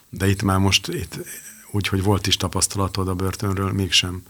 [0.09, 1.19] De itt már most, itt,
[1.71, 4.23] úgy, hogy volt is tapasztalatod a börtönről, mégsem,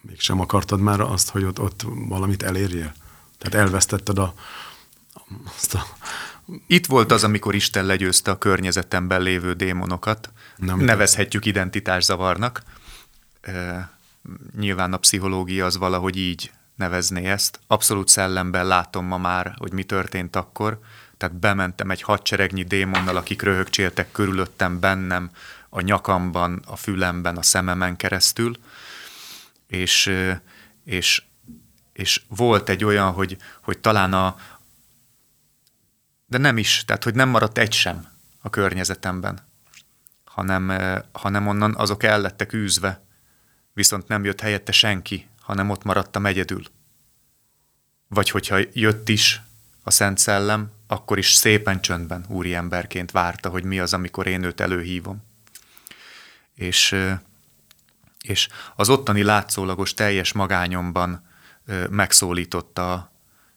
[0.00, 2.94] mégsem akartad már azt, hogy ott, ott valamit elérjél?
[3.38, 4.34] Tehát elvesztetted a,
[5.56, 5.86] azt a
[6.66, 10.30] itt volt az, amikor Isten legyőzte a környezetemben lévő démonokat.
[10.56, 12.62] Nem Nevezhetjük identitászavarnak.
[13.40, 13.90] E,
[14.58, 17.60] nyilván a pszichológia az valahogy így nevezné ezt.
[17.66, 20.80] Abszolút szellemben látom ma már, hogy mi történt akkor.
[21.16, 25.30] Tehát bementem egy hadseregnyi démonnal, akik röhögcséltek körülöttem bennem,
[25.68, 28.56] a nyakamban, a fülemben, a szememen keresztül.
[29.66, 30.12] És,
[30.84, 31.22] és,
[31.92, 34.36] és volt egy olyan, hogy, hogy talán a,
[36.30, 38.08] de nem is, tehát hogy nem maradt egy sem
[38.40, 39.38] a környezetemben,
[40.24, 43.04] hanem, eh, hanem onnan azok el lettek űzve,
[43.72, 46.62] viszont nem jött helyette senki, hanem ott maradtam egyedül.
[48.08, 49.40] Vagy hogyha jött is
[49.82, 54.60] a Szent Szellem, akkor is szépen csöndben úriemberként várta, hogy mi az, amikor én őt
[54.60, 55.22] előhívom.
[56.54, 57.18] És, eh,
[58.22, 61.26] és az ottani látszólagos teljes magányomban
[61.66, 63.12] eh, megszólította a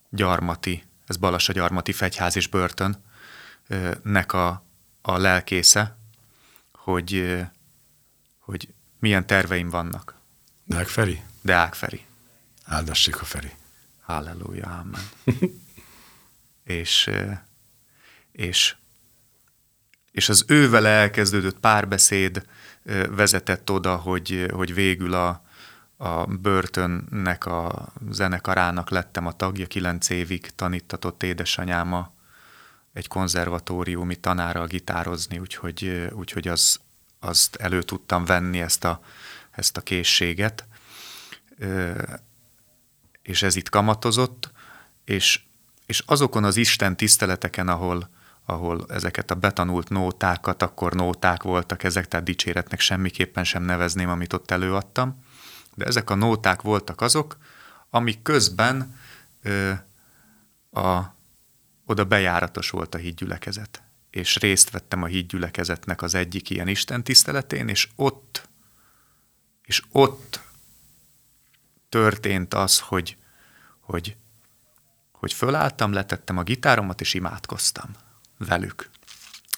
[0.10, 3.04] gyarmati ez Balassa Gyarmati Fegyház és Börtön
[4.04, 4.64] nek a,
[5.02, 5.98] a lelkésze,
[6.72, 7.40] hogy,
[8.40, 10.16] hogy milyen terveim vannak.
[10.66, 11.22] Deák Feri?
[11.42, 12.06] Deák Feri.
[12.66, 13.52] Áldassék a Feri.
[14.02, 15.10] Halleluja, amen.
[16.64, 17.10] és,
[18.32, 18.76] és,
[20.12, 22.46] és az ővel elkezdődött párbeszéd
[23.10, 25.43] vezetett oda, hogy, hogy végül a,
[26.04, 32.12] a börtönnek a zenekarának lettem a tagja, kilenc évig tanítatott édesanyáma
[32.94, 36.80] egy konzervatóriumi tanára gitározni, úgyhogy, úgyhogy az,
[37.20, 39.02] azt elő tudtam venni ezt a,
[39.52, 40.68] ezt a készséget,
[43.22, 44.52] és ez itt kamatozott,
[45.06, 45.42] és,
[45.86, 48.10] és azokon az Isten tiszteleteken, ahol,
[48.46, 54.34] ahol ezeket a betanult nótákat, akkor nóták voltak ezek, tehát dicséretnek semmiképpen sem nevezném, amit
[54.34, 55.23] ott előadtam,
[55.76, 57.38] de ezek a nóták voltak azok,
[57.90, 59.00] amik közben
[59.42, 59.72] ö,
[60.72, 61.16] a,
[61.86, 63.84] oda bejáratos volt a hídgyülekezet.
[64.10, 68.50] És részt vettem a hídgyülekezetnek az egyik ilyen Isten tiszteletén, és ott,
[69.64, 70.40] és ott
[71.90, 73.18] történt az, hogy,
[73.80, 74.16] hogy,
[75.12, 77.96] hogy fölálltam, letettem a gitáromat, és imádkoztam
[78.38, 78.90] velük.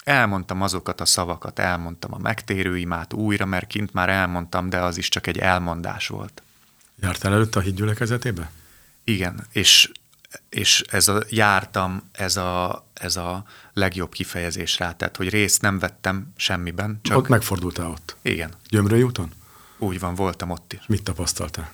[0.05, 4.97] Elmondtam azokat a szavakat, elmondtam a megtérő imát újra, mert kint már elmondtam, de az
[4.97, 6.43] is csak egy elmondás volt.
[7.01, 8.51] Jártál előtt a hídgyülekezetébe?
[9.03, 9.91] Igen, és,
[10.49, 15.79] és ez a jártam, ez a, ez a legjobb kifejezés rá, tehát hogy részt nem
[15.79, 16.99] vettem semmiben.
[17.01, 17.17] Csak...
[17.17, 18.15] Ott megfordultál ott?
[18.21, 18.51] Igen.
[18.69, 19.31] Gyömrői úton?
[19.77, 20.79] Úgy van, voltam ott is.
[20.87, 21.71] Mit tapasztaltál?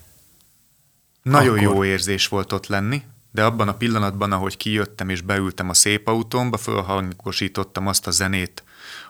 [1.21, 1.73] Nagyon Akkor...
[1.73, 6.07] jó érzés volt ott lenni, de abban a pillanatban, ahogy kijöttem és beültem a szép
[6.07, 8.63] autómba, fölhangosítottam azt a zenét,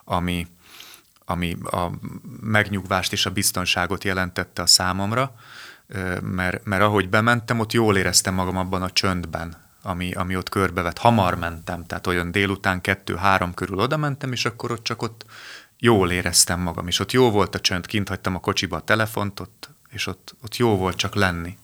[0.04, 0.48] ami,
[1.26, 1.88] ami a
[2.42, 5.36] megnyugvást és a biztonságot jelentette a számomra,
[6.22, 10.98] mert, mert ahogy bementem, ott jól éreztem magam abban a csöndben, ami, ami ott körbevett.
[10.98, 15.26] Hamar mentem, tehát olyan délután kettő-három körül oda mentem, és akkor ott csak ott
[15.78, 19.40] jól éreztem magam, és ott jó volt a csönd, kint hagytam a kocsiba a telefont,
[19.40, 21.58] ott, és ott, ott jó volt csak lenni.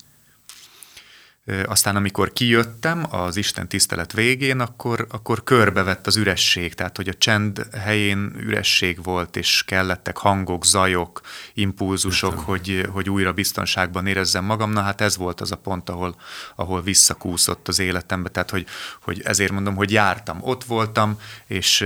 [1.65, 7.13] Aztán amikor kijöttem az Isten tisztelet végén, akkor, akkor körbevett az üresség, tehát hogy a
[7.13, 11.21] csend helyén üresség volt, és kellettek hangok, zajok,
[11.53, 14.71] impulzusok, hogy, hogy újra biztonságban érezzem magam.
[14.71, 16.15] Na hát ez volt az a pont, ahol,
[16.55, 18.65] ahol visszakúszott az életembe, tehát hogy,
[19.01, 21.85] hogy ezért mondom, hogy jártam, ott voltam, és,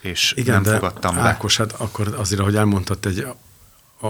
[0.00, 1.18] és Igen, nem de fogadtam.
[1.18, 3.26] Ákos, hát akkor azért, ahogy elmondtad, egy,
[4.00, 4.08] a,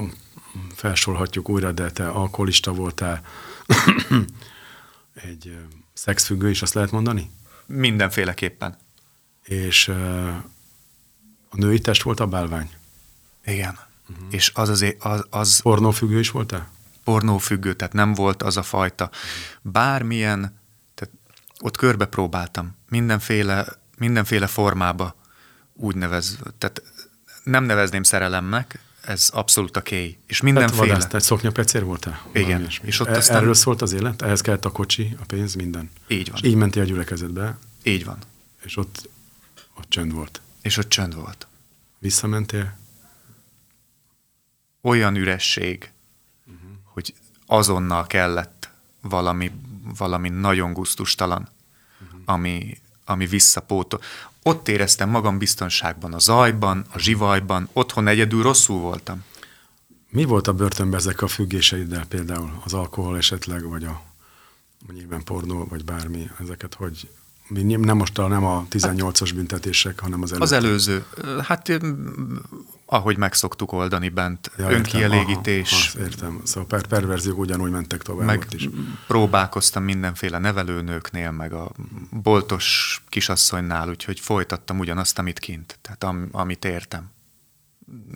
[0.75, 3.21] felsorolhatjuk újra, de te alkoholista voltál,
[5.23, 5.59] egy
[5.93, 7.31] szexfüggő is, azt lehet mondani?
[7.67, 8.77] Mindenféleképpen.
[9.43, 9.89] És
[11.49, 12.71] a női test volt a bálvány?
[13.45, 13.79] Igen.
[14.09, 14.27] Uh-huh.
[14.31, 15.05] És az azért...
[15.05, 16.71] Az, az Pornófüggő is voltál?
[17.05, 19.11] Pornófüggő, tehát nem volt az a fajta.
[19.63, 20.61] Bármilyen,
[20.95, 21.15] tehát
[21.61, 23.67] ott körbe próbáltam, mindenféle,
[23.99, 25.15] mindenféle formába
[25.75, 26.83] úgy nevez, tehát
[27.45, 30.19] nem nevezném szerelemnek, ez abszolút a kéj.
[30.27, 30.77] És mindenféle.
[30.77, 32.23] Tehát vadász, tehát szoknyapecér voltál?
[32.33, 32.69] Igen.
[32.83, 33.37] És ott e- aztán...
[33.37, 34.23] Erről szólt az élet?
[34.23, 35.91] Ehhez kellett a kocsi, a pénz, minden?
[36.09, 36.41] Így van.
[36.43, 37.59] És így mentél a gyülekezetbe?
[37.83, 38.19] Így van.
[38.65, 39.09] És ott,
[39.75, 40.41] ott csönd volt?
[40.63, 41.47] És ott csönd volt.
[41.99, 42.79] Visszamentél?
[44.81, 45.91] Olyan üresség,
[46.47, 46.71] uh-huh.
[46.85, 47.15] hogy
[47.47, 48.71] azonnal kellett
[49.01, 49.53] valami,
[49.97, 51.49] valami nagyon guztustalan,
[52.05, 52.21] uh-huh.
[52.25, 54.01] ami, ami visszapótol.
[54.43, 59.25] Ott éreztem magam biztonságban, a zajban, a zsivajban, otthon egyedül rosszul voltam.
[60.11, 62.61] Mi volt a börtönben ezek a függéseiddel például?
[62.65, 64.03] Az alkohol esetleg, vagy a
[64.93, 67.09] nyilván pornó, vagy bármi, ezeket, hogy
[67.49, 70.45] nem most a, nem a 18-as büntetések, hanem az előző.
[70.45, 71.05] Az előző.
[71.43, 71.69] Hát
[72.93, 75.73] ahogy meg szoktuk oldani bent, ja, önkielégítés.
[75.73, 76.41] Értem, aha, értem.
[76.45, 78.69] Szóval per perverziók ugyanúgy mentek tovább meg ott is.
[79.07, 81.71] próbálkoztam mindenféle nevelőnőknél, meg a
[82.11, 87.11] boltos kisasszonynál, úgyhogy folytattam ugyanazt, amit kint, tehát am, amit értem.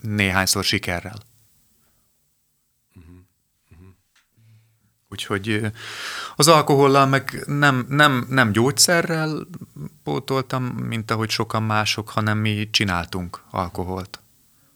[0.02, 1.18] Néhányszor sikerrel.
[5.08, 5.60] Úgyhogy
[6.36, 9.46] az alkohollal meg nem, nem, nem gyógyszerrel
[10.02, 14.18] pótoltam, mint ahogy sokan mások, hanem mi csináltunk alkoholt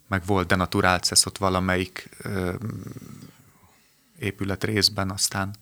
[0.09, 2.55] meg volt denaturált ott valamelyik ö,
[4.19, 5.55] épület részben aztán.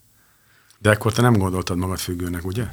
[0.78, 2.66] De akkor te nem gondoltad magad függőnek, ugye?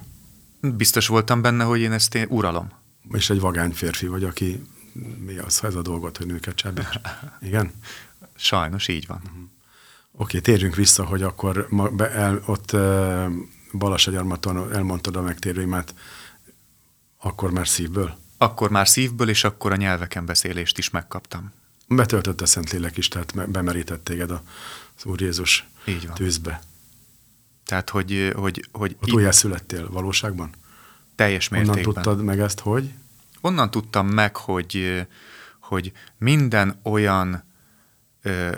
[0.60, 2.72] Biztos voltam benne, hogy én ezt én uralom.
[3.12, 4.64] És egy vagány férfi vagy, aki
[5.26, 7.00] mi az, ez a dolgot, hogy nőket csábíts.
[7.42, 7.72] Igen?
[8.36, 9.22] Sajnos így van.
[9.24, 9.42] Uh-huh.
[10.12, 13.26] Oké, okay, térjünk vissza, hogy akkor ma be, el, ott uh,
[13.72, 15.94] Balasagyarmaton elmondtad a megtérőimet,
[17.18, 18.18] akkor már szívből?
[18.38, 21.52] Akkor már szívből, és akkor a nyelveken beszélést is megkaptam.
[21.96, 26.16] Betöltött a Szentlélek is, tehát bemerített téged az Úr Jézus Így van.
[26.16, 26.62] tűzbe.
[27.66, 28.32] Tehát, hogy...
[28.36, 30.50] hogy, hogy Ott újjá születtél valóságban?
[31.16, 31.80] Teljes mértékben.
[31.80, 32.94] Onnan tudtad meg ezt, hogy?
[33.42, 35.06] Onnan tudtam meg, hogy,
[35.60, 37.44] hogy minden olyan
[38.22, 38.56] ö,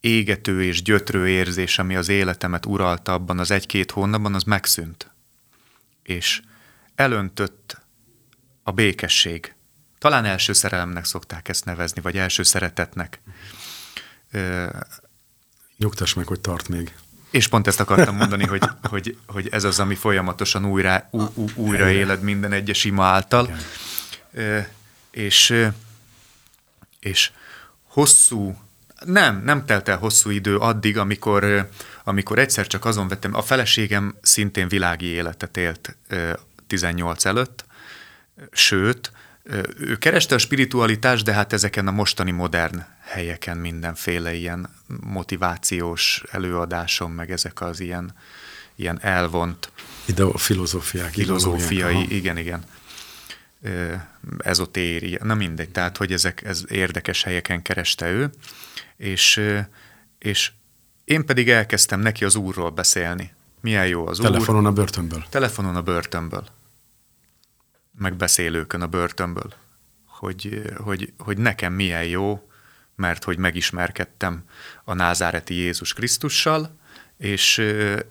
[0.00, 5.10] égető és gyötrő érzés, ami az életemet uralta abban az egy-két hónapban, az megszűnt.
[6.02, 6.42] És
[6.94, 7.80] elöntött
[8.62, 9.54] a békesség.
[9.98, 13.20] Talán első szerelemnek szokták ezt nevezni, vagy első szeretetnek.
[15.76, 16.94] Nyugtass meg, hogy tart még.
[17.30, 21.48] És pont ezt akartam mondani, hogy, hogy, hogy ez az, ami folyamatosan újra, ú, ú,
[21.54, 23.44] újra éled minden egyes ima által.
[24.32, 24.66] Igen.
[25.10, 25.68] És,
[27.00, 27.30] és
[27.82, 28.58] hosszú,
[29.04, 31.68] nem, nem telt el hosszú idő addig, amikor,
[32.04, 35.96] amikor egyszer csak azon vettem, a feleségem szintén világi életet élt
[36.66, 37.64] 18 előtt,
[38.52, 39.12] sőt,
[39.78, 44.68] ő kereste a spiritualitást, de hát ezeken a mostani modern helyeken mindenféle ilyen
[45.00, 48.14] motivációs előadáson, meg ezek az ilyen,
[48.74, 49.72] ilyen elvont
[50.04, 51.12] Ide a filozófiák.
[51.12, 52.62] Filozófiai, igen, igen.
[54.38, 58.30] Ezotéria, na mindegy, tehát hogy ezek ez érdekes helyeken kereste ő,
[58.96, 59.40] és,
[60.18, 60.52] és
[61.04, 63.32] én pedig elkezdtem neki az úrról beszélni.
[63.60, 64.42] Milyen jó az Telefonon úr.
[64.42, 65.24] Telefonon a börtönből.
[65.30, 66.44] Telefonon a börtönből
[67.98, 69.52] megbeszélőkön a börtönből,
[70.06, 72.48] hogy, hogy, hogy nekem milyen jó,
[72.96, 74.44] mert hogy megismerkedtem
[74.84, 76.76] a názáreti Jézus Krisztussal,
[77.16, 77.62] és,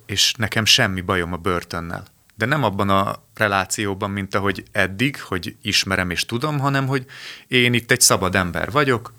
[0.05, 2.05] és nekem semmi bajom a börtönnel.
[2.35, 7.05] De nem abban a relációban, mint ahogy eddig, hogy ismerem és tudom, hanem hogy
[7.47, 9.13] én itt egy szabad ember vagyok,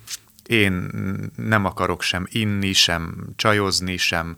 [0.47, 0.73] én
[1.37, 4.37] nem akarok sem inni, sem csajozni, sem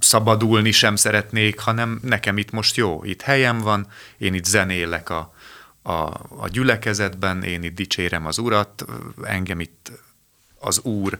[0.00, 3.86] szabadulni sem szeretnék, hanem nekem itt most jó, itt helyem van,
[4.18, 5.34] én itt zenélek a,
[5.82, 5.92] a,
[6.28, 8.84] a gyülekezetben, én itt dicsérem az Urat,
[9.22, 9.92] engem itt
[10.58, 11.18] az Úr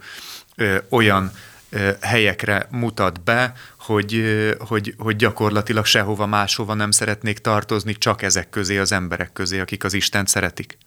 [0.56, 1.32] ö, olyan
[1.70, 8.22] ö, helyekre mutat be, hogy, ö, hogy, hogy gyakorlatilag sehova máshova nem szeretnék tartozni, csak
[8.22, 10.78] ezek közé, az emberek közé, akik az Istent szeretik.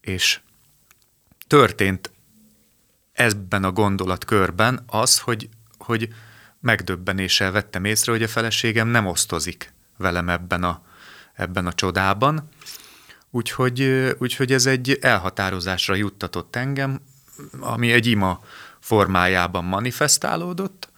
[0.00, 0.40] És
[1.46, 2.10] történt
[3.12, 5.48] ebben a gondolatkörben az, hogy,
[5.78, 6.08] hogy
[6.64, 10.82] megdöbbenéssel vettem észre, hogy a feleségem nem osztozik velem ebben a,
[11.34, 12.48] ebben a csodában.
[13.30, 13.82] Úgyhogy,
[14.18, 17.00] úgyhogy ez egy elhatározásra juttatott engem,
[17.60, 18.40] ami egy ima
[18.80, 20.88] formájában manifestálódott.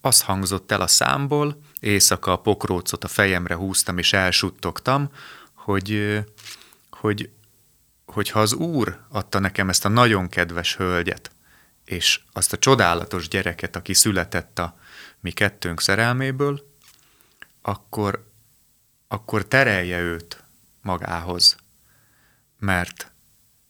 [0.00, 5.10] Az hangzott el a számból, éjszaka a pokrócot a fejemre húztam és elsuttogtam,
[5.54, 6.20] hogy,
[6.90, 7.30] hogy,
[8.06, 11.30] hogy ha az Úr adta nekem ezt a nagyon kedves hölgyet,
[11.88, 14.78] és azt a csodálatos gyereket, aki született a
[15.20, 16.74] mi kettőnk szerelméből,
[17.62, 18.30] akkor,
[19.08, 20.44] akkor terelje őt
[20.82, 21.56] magához.
[22.58, 23.12] Mert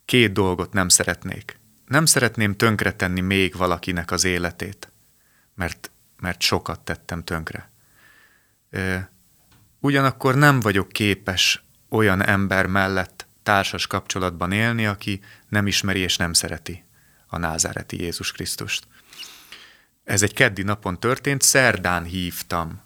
[0.05, 1.59] két dolgot nem szeretnék.
[1.87, 4.93] Nem szeretném tönkretenni még valakinek az életét,
[5.55, 5.91] mert,
[6.21, 7.71] mert sokat tettem tönkre.
[9.81, 16.33] Ugyanakkor nem vagyok képes olyan ember mellett társas kapcsolatban élni, aki nem ismeri és nem
[16.33, 16.87] szereti
[17.29, 18.87] a názáreti Jézus Krisztust.
[20.05, 22.83] Ez egy keddi napon történt, szerdán hívtam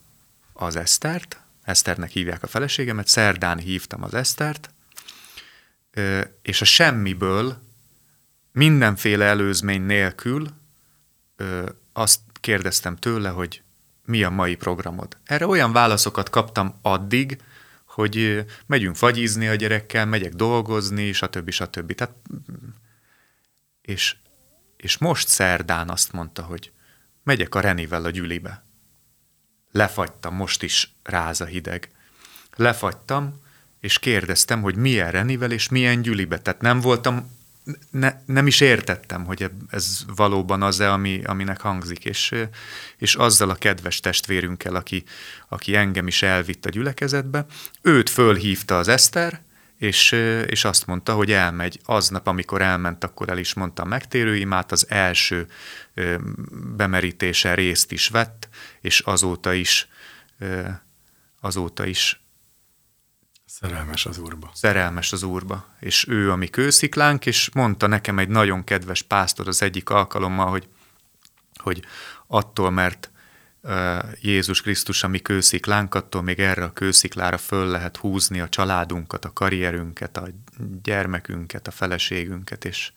[0.52, 4.70] az Esztert, Eszternek hívják a feleségemet, szerdán hívtam az Esztert,
[6.42, 7.62] és a semmiből,
[8.52, 10.48] mindenféle előzmény nélkül
[11.92, 13.62] azt kérdeztem tőle, hogy
[14.04, 15.16] mi a mai programod.
[15.24, 17.40] Erre olyan válaszokat kaptam addig,
[17.84, 21.50] hogy megyünk fagyizni a gyerekkel, megyek dolgozni, stb.
[21.50, 21.94] stb.
[21.94, 22.14] Tehát,
[23.82, 24.16] és,
[24.82, 26.72] és most szerdán azt mondta, hogy
[27.22, 28.64] megyek a Renivel a gyülibe.
[29.72, 31.90] Lefagytam, most is ráz a hideg.
[32.56, 33.40] Lefagytam,
[33.80, 36.38] és kérdeztem, hogy milyen Renivel és milyen gyülibe.
[36.38, 37.30] Tehát nem voltam,
[37.90, 42.04] ne, nem is értettem, hogy ez valóban az-e, ami, aminek hangzik.
[42.04, 42.34] És,
[42.96, 45.04] és azzal a kedves testvérünkkel, aki,
[45.48, 47.46] aki engem is elvitt a gyülekezetbe,
[47.82, 49.42] őt fölhívta az Eszter,
[49.82, 50.12] és,
[50.46, 51.80] és azt mondta, hogy elmegy.
[51.84, 55.46] Aznap, amikor elment, akkor el is mondta a megtérőimát, az első
[56.76, 58.48] bemerítése részt is vett,
[58.80, 59.88] és azóta is,
[61.40, 62.20] azóta is
[63.46, 64.50] Szerelmes az úrba.
[64.54, 65.66] Szerelmes az úrba.
[65.80, 70.46] És ő a mi kősziklánk, és mondta nekem egy nagyon kedves pásztor az egyik alkalommal,
[70.46, 70.68] hogy,
[71.54, 71.84] hogy
[72.26, 73.10] attól, mert
[74.20, 79.24] Jézus Krisztus a mi kősziklánk, attól még erre a kősziklára föl lehet húzni a családunkat,
[79.24, 80.28] a karrierünket, a
[80.82, 82.92] gyermekünket, a feleségünket, és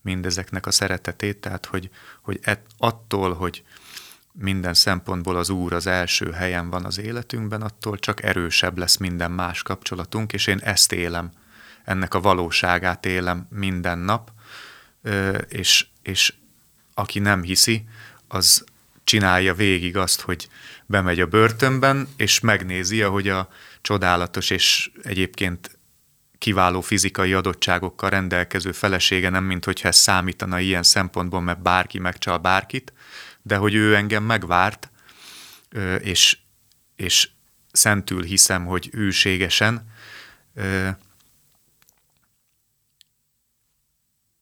[0.00, 1.90] mindezeknek a szeretetét, tehát hogy,
[2.20, 3.64] hogy et, attól, hogy
[4.32, 9.30] minden szempontból az Úr az első helyen van az életünkben, attól csak erősebb lesz minden
[9.30, 11.30] más kapcsolatunk, és én ezt élem,
[11.84, 14.30] ennek a valóságát élem minden nap,
[15.48, 16.34] és, és
[16.94, 17.84] aki nem hiszi,
[18.28, 18.64] az
[19.04, 20.48] csinálja végig azt, hogy
[20.86, 23.48] bemegy a börtönben, és megnézi, ahogy a
[23.80, 25.78] csodálatos és egyébként
[26.38, 32.38] kiváló fizikai adottságokkal rendelkező felesége nem, mint hogyha ez számítana ilyen szempontból, mert bárki megcsal
[32.38, 32.92] bárkit,
[33.42, 34.90] de hogy ő engem megvárt,
[36.00, 36.38] és,
[36.96, 37.28] és
[37.72, 39.90] szentül hiszem, hogy őségesen,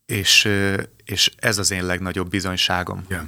[0.07, 0.49] és,
[1.05, 3.05] és ez az én legnagyobb bizonyságom.
[3.09, 3.27] Yeah.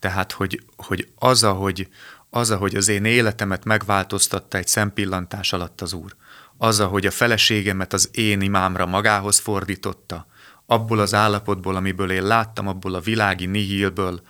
[0.00, 1.88] Tehát, hogy, hogy az, ahogy,
[2.30, 6.16] az, ahogy az én életemet megváltoztatta egy szempillantás alatt az Úr,
[6.56, 10.26] az, ahogy a feleségemet az én imámra magához fordította,
[10.66, 14.22] abból az állapotból, amiből én láttam, abból a világi nihilből,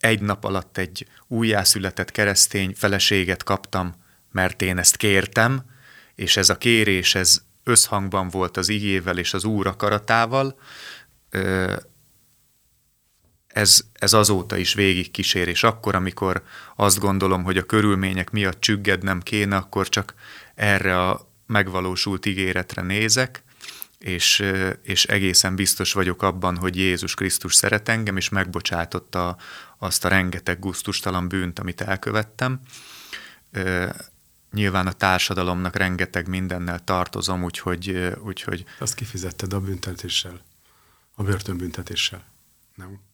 [0.00, 3.94] egy nap alatt egy újjászületett keresztény feleséget kaptam,
[4.32, 5.62] mert én ezt kértem,
[6.14, 10.58] és ez a kérés, ez összhangban volt az igével és az Úr akaratával,
[13.54, 16.42] ez, ez azóta is végig kísér, és akkor, amikor
[16.76, 20.14] azt gondolom, hogy a körülmények miatt csüggednem kéne, akkor csak
[20.54, 23.42] erre a megvalósult ígéretre nézek,
[23.98, 24.44] és,
[24.82, 29.36] és egészen biztos vagyok abban, hogy Jézus Krisztus szeret engem, és megbocsátotta
[29.78, 32.60] azt a rengeteg guztustalan bűnt, amit elkövettem.
[34.52, 38.12] Nyilván a társadalomnak rengeteg mindennel tartozom, úgyhogy...
[38.24, 40.40] úgyhogy azt kifizetted a büntetéssel,
[41.14, 42.24] a börtönbüntetéssel,
[42.74, 43.12] nem?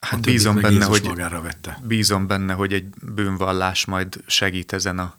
[0.00, 1.80] Hát bízom benne, hogy, magára vette.
[1.82, 5.16] bízom benne, hogy egy bűnvallás majd segít ezen a...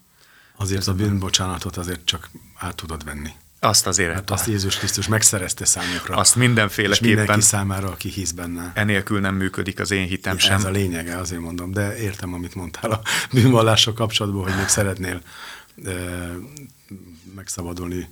[0.58, 3.30] Azért ezen a bűnbocsánatot azért csak át tudod venni.
[3.60, 4.14] Azt azért.
[4.14, 6.16] Hát azt Jézus Krisztus megszerezte számukra.
[6.16, 7.10] Azt mindenféleképpen.
[7.10, 8.72] És mindenki számára, aki hisz benne.
[8.76, 10.56] Enélkül nem működik az én hitem Ez sem.
[10.56, 13.02] Ez a lényege, azért mondom, de értem, amit mondtál a
[13.34, 15.22] bűnvallással kapcsolatban, hogy még szeretnél
[17.36, 18.10] megszabadulni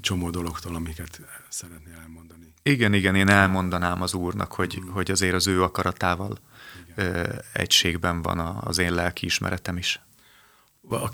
[0.00, 2.43] csomó dologtól, amiket szeretnél elmondani.
[2.66, 6.38] Igen, igen, én elmondanám az Úrnak, hogy, hogy azért az ő akaratával
[6.96, 7.44] igen.
[7.52, 10.00] egységben van az én lelki ismeretem is.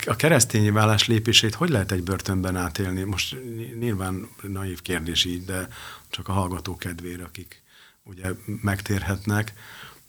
[0.07, 3.03] A keresztényi vállás lépését hogy lehet egy börtönben átélni?
[3.03, 3.37] Most
[3.79, 5.69] nyilván naív kérdés így, de
[6.09, 7.63] csak a hallgató kedvére, akik
[8.03, 9.53] ugye megtérhetnek,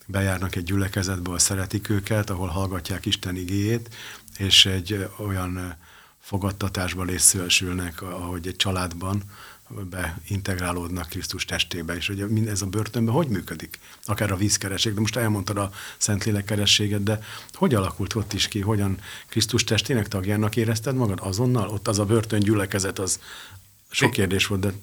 [0.05, 3.95] bejárnak egy gyülekezetbe, ahol szeretik őket, ahol hallgatják Isten igéjét,
[4.37, 5.75] és egy olyan
[6.19, 9.23] fogadtatásba részülnek, ahogy egy családban
[9.89, 13.79] beintegrálódnak Krisztus testébe, és ugye ez a börtönben hogy működik?
[14.05, 18.59] Akár a vízkereség, de most elmondtad a Szentlélek kerességet, de hogy alakult ott is ki,
[18.59, 18.97] hogyan
[19.27, 21.69] Krisztus testének tagjának érezted magad azonnal?
[21.69, 23.19] Ott az a börtön gyülekezet, az
[23.91, 24.73] sok kérdés volt, de...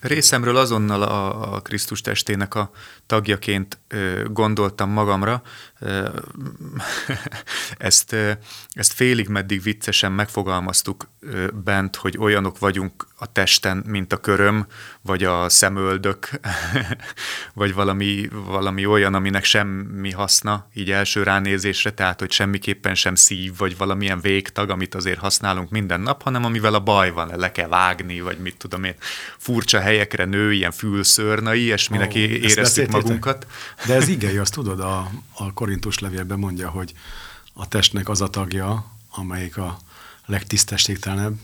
[0.00, 2.70] Részemről azonnal a, a Krisztus testének a
[3.06, 5.42] tagjaként ö, gondoltam magamra.
[7.78, 8.16] Ezt,
[8.72, 11.08] ezt félig meddig viccesen megfogalmaztuk
[11.64, 14.66] bent, hogy olyanok vagyunk a testen, mint a köröm,
[15.02, 16.30] vagy a szemöldök,
[17.54, 23.56] vagy valami, valami olyan, aminek semmi haszna, így első ránézésre, tehát, hogy semmiképpen sem szív,
[23.56, 27.68] vagy valamilyen végtag, amit azért használunk minden nap, hanem amivel a baj van, le kell
[27.68, 28.94] vágni, vagy mit tudom én,
[29.38, 33.46] furcsa helyekre nő, ilyen fülszörna, ilyesminek oh, éreztük magunkat.
[33.86, 36.94] De ez igei, azt tudod, a, a Korintus levélben mondja, hogy
[37.52, 39.78] a testnek az a tagja, amelyik a
[40.26, 41.36] legtisztességtelenebb,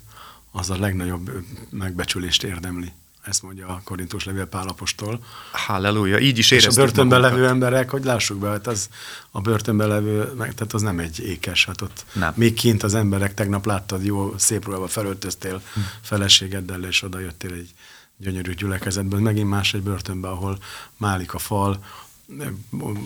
[0.51, 1.31] az a legnagyobb
[1.71, 2.93] megbecsülést érdemli.
[3.23, 5.25] Ezt mondja a Korintus levél Pálapostól.
[5.53, 7.41] Halleluja, így is éreztük És a börtönben magunkat.
[7.41, 8.89] levő emberek, hogy lássuk be, hát az
[9.31, 12.33] a börtönben levő, tehát az nem egy ékes, hát ott nem.
[12.37, 15.81] még kint az emberek, tegnap láttad, jó, szép ruhába felöltöztél hm.
[16.01, 17.71] feleségeddel, és oda jöttél egy
[18.17, 20.59] gyönyörű gyülekezetből, megint más egy börtönben, ahol
[20.97, 21.85] málik a fal,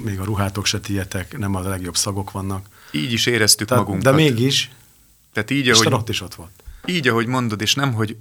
[0.04, 2.66] még a ruhátok se tietek, nem a legjobb szagok vannak.
[2.90, 4.12] Így is éreztük Tehát, magunkat.
[4.12, 4.70] De mégis,
[5.32, 6.50] Tehát így, ahogy, ott is ott volt.
[6.86, 8.16] Így, ahogy mondod, és nem, hogy,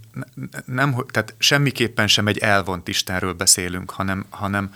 [0.65, 4.73] nem, hogy tehát semmiképpen sem egy elvont Istenről beszélünk, hanem, hanem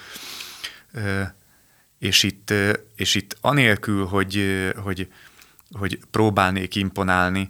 [2.00, 2.54] és itt,
[2.96, 5.12] és itt anélkül, hogy, hogy,
[5.72, 7.50] hogy próbálnék imponálni,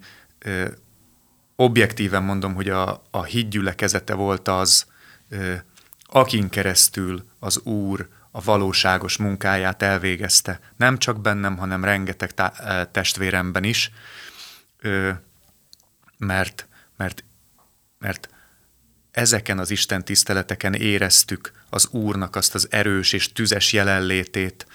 [1.56, 4.86] objektíven mondom, hogy a, a hídgyülekezete volt az,
[6.06, 8.08] akin keresztül az Úr
[8.38, 10.60] a valóságos munkáját elvégezte.
[10.76, 13.92] Nem csak bennem, hanem rengeteg tá- testvéremben is,
[16.18, 16.68] mert,
[16.98, 17.24] mert,
[18.00, 18.30] mert
[19.12, 24.68] ezeken az Isten tiszteleteken éreztük az Úrnak azt az erős és tüzes jelenlétét,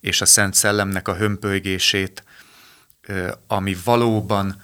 [0.00, 2.24] és a Szent Szellemnek a hömpölygését,
[3.46, 4.62] ami valóban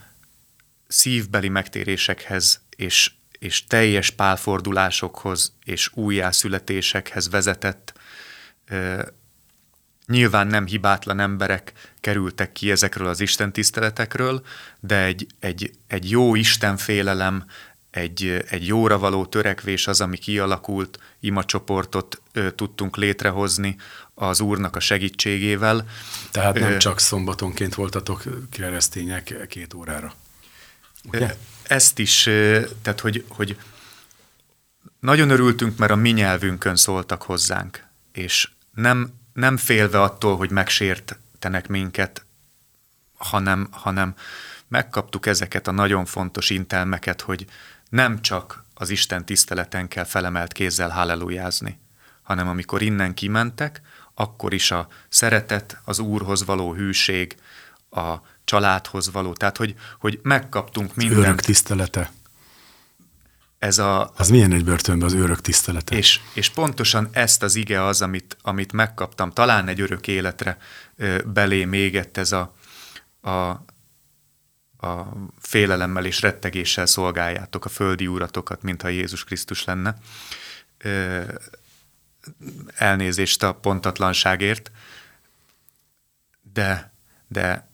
[0.89, 3.13] szívbeli megtérésekhez és,
[3.43, 7.93] és teljes pálfordulásokhoz és újjászületésekhez vezetett.
[10.07, 14.43] Nyilván nem hibátlan emberek kerültek ki ezekről az Isten tiszteletekről,
[14.81, 17.45] de egy, egy, egy jó Istenfélelem,
[17.91, 23.77] egy, egy jóra való törekvés az, ami kialakult, imacsoportot ö, tudtunk létrehozni
[24.15, 25.87] az Úrnak a segítségével.
[26.31, 30.15] Tehát nem ö, csak szombatonként voltatok keresztények két órára.
[31.05, 31.37] Ugye?
[31.73, 32.23] Ezt is,
[32.83, 33.59] tehát hogy, hogy
[35.01, 41.69] nagyon örültünk, mert a mi nyelvünkön szóltak hozzánk, és nem, nem félve attól, hogy megsértenek
[41.69, 42.25] minket,
[43.17, 44.15] hanem, hanem
[44.69, 47.47] megkaptuk ezeket a nagyon fontos intelmeket, hogy
[47.89, 51.79] nem csak az Isten tiszteleten kell felemelt kézzel hallelujázni,
[52.23, 53.81] hanem amikor innen kimentek,
[54.15, 57.37] akkor is a szeretet, az Úrhoz való hűség,
[57.91, 58.15] a
[58.45, 61.21] családhoz való, tehát hogy, hogy megkaptunk mindent.
[61.21, 62.13] Örök tisztelete.
[63.59, 65.97] Ez a, az milyen egy börtönben az örök tisztelete?
[65.97, 70.59] És, és pontosan ezt az ige az, amit, amit megkaptam, talán egy örök életre
[71.25, 72.55] belé mégett ez a,
[73.21, 73.31] a,
[74.87, 79.97] a félelemmel és rettegéssel szolgáljátok a földi úratokat, mintha Jézus Krisztus lenne.
[82.75, 84.71] Elnézést a pontatlanságért,
[86.53, 86.93] de,
[87.29, 87.71] de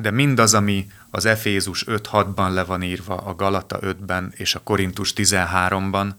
[0.00, 5.12] de mindaz, ami az Efézus 5.6-ban le van írva, a Galata 5-ben és a Korintus
[5.16, 6.10] 13-ban,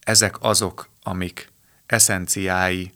[0.00, 1.52] ezek azok, amik
[1.86, 2.92] eszenciái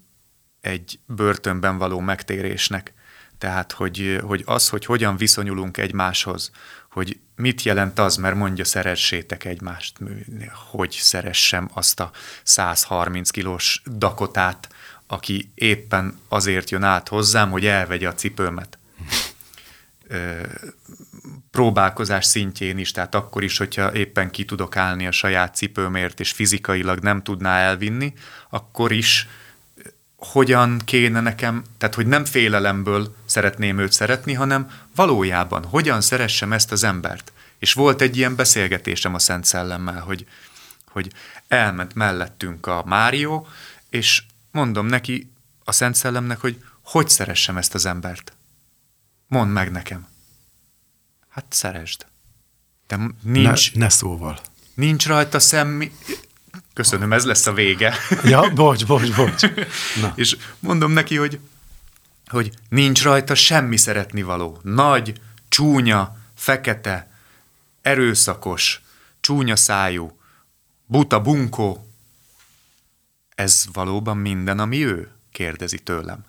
[0.60, 2.94] egy börtönben való megtérésnek.
[3.38, 6.50] Tehát, hogy, hogy az, hogy hogyan viszonyulunk egymáshoz,
[6.90, 9.98] hogy mit jelent az, mert mondja, szeressétek egymást,
[10.70, 12.10] hogy szeressem azt a
[12.42, 14.68] 130 kilós dakotát,
[15.06, 18.78] aki éppen azért jön át hozzám, hogy elvegye a cipőmet
[21.50, 26.32] próbálkozás szintjén is, tehát akkor is, hogyha éppen ki tudok állni a saját cipőmért, és
[26.32, 28.12] fizikailag nem tudná elvinni,
[28.50, 29.28] akkor is
[30.16, 36.72] hogyan kéne nekem, tehát hogy nem félelemből szeretném őt szeretni, hanem valójában hogyan szeressem ezt
[36.72, 37.32] az embert.
[37.58, 40.26] És volt egy ilyen beszélgetésem a Szent Szellemmel, hogy,
[40.88, 41.12] hogy
[41.48, 43.46] elment mellettünk a Márió,
[43.90, 45.30] és mondom neki,
[45.64, 48.35] a Szent Szellemnek, hogy hogy szeressem ezt az embert.
[49.26, 50.06] Mondd meg nekem.
[51.28, 52.06] Hát szeresd.
[52.86, 53.74] De nincs...
[53.74, 54.38] Ne, ne szóval.
[54.74, 55.92] Nincs rajta szemmi...
[56.72, 57.94] Köszönöm, ez lesz a vége.
[58.24, 59.42] Ja, bocs, bocs, bocs.
[60.00, 60.12] Na.
[60.14, 61.40] És mondom neki, hogy,
[62.26, 64.58] hogy nincs rajta semmi szeretnivaló.
[64.62, 67.10] Nagy, csúnya, fekete,
[67.82, 68.82] erőszakos,
[69.20, 70.18] csúnya szájú,
[70.86, 71.90] buta bunkó.
[73.34, 75.10] Ez valóban minden, ami ő?
[75.32, 76.24] kérdezi tőlem.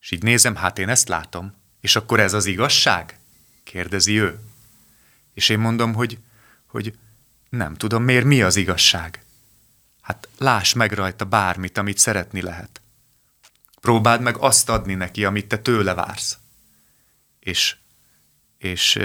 [0.00, 1.54] És így nézem, hát én ezt látom.
[1.80, 3.18] És akkor ez az igazság?
[3.62, 4.38] kérdezi ő.
[5.34, 6.18] És én mondom, hogy,
[6.66, 6.94] hogy
[7.48, 9.24] nem tudom, miért mi az igazság.
[10.00, 12.80] Hát láss meg rajta bármit, amit szeretni lehet.
[13.80, 16.38] Próbáld meg azt adni neki, amit te tőle vársz.
[17.38, 17.76] És,
[18.58, 18.98] és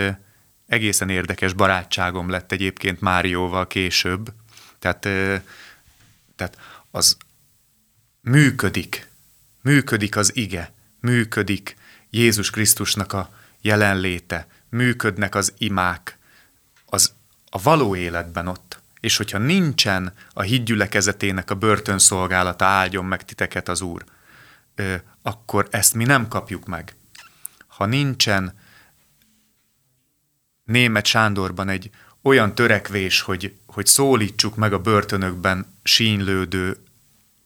[0.68, 4.34] egészen érdekes barátságom lett egyébként Márióval később.
[4.80, 5.00] Tehát,
[6.36, 6.58] tehát
[6.92, 7.18] az
[8.22, 9.10] működik,
[9.62, 11.76] működik az ige, működik
[12.10, 13.30] Jézus Krisztusnak a
[13.62, 16.18] jelenléte, működnek az imák,
[16.86, 17.14] az
[17.50, 18.80] a való életben ott.
[19.00, 24.04] És hogyha nincsen a hídgyülekezetének a börtönszolgálata, áldjon meg titeket az Úr,
[25.22, 26.96] akkor ezt mi nem kapjuk meg.
[27.68, 28.54] Ha nincsen
[30.64, 31.90] német Sándorban egy
[32.22, 36.78] olyan törekvés, hogy, hogy szólítsuk meg a börtönökben sínlődő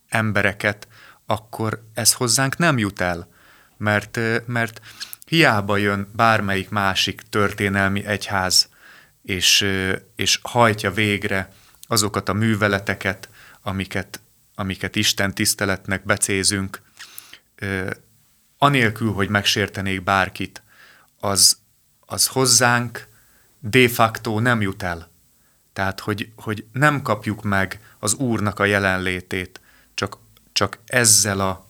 [0.07, 0.88] embereket,
[1.26, 3.28] akkor ez hozzánk nem jut el,
[3.80, 4.82] mert, mert
[5.25, 8.69] hiába jön bármelyik másik történelmi egyház,
[9.21, 9.65] és,
[10.15, 11.53] és hajtja végre
[11.88, 13.30] azokat a műveleteket,
[13.61, 14.21] amiket,
[14.55, 16.82] amiket Isten tiszteletnek becézünk,
[18.57, 20.61] anélkül, hogy megsértenék bárkit,
[21.19, 21.57] az,
[21.99, 23.07] az hozzánk
[23.59, 25.09] de facto nem jut el.
[25.73, 29.61] Tehát, hogy, hogy nem kapjuk meg az Úrnak a jelenlétét,
[29.93, 30.17] csak,
[30.51, 31.68] csak ezzel a,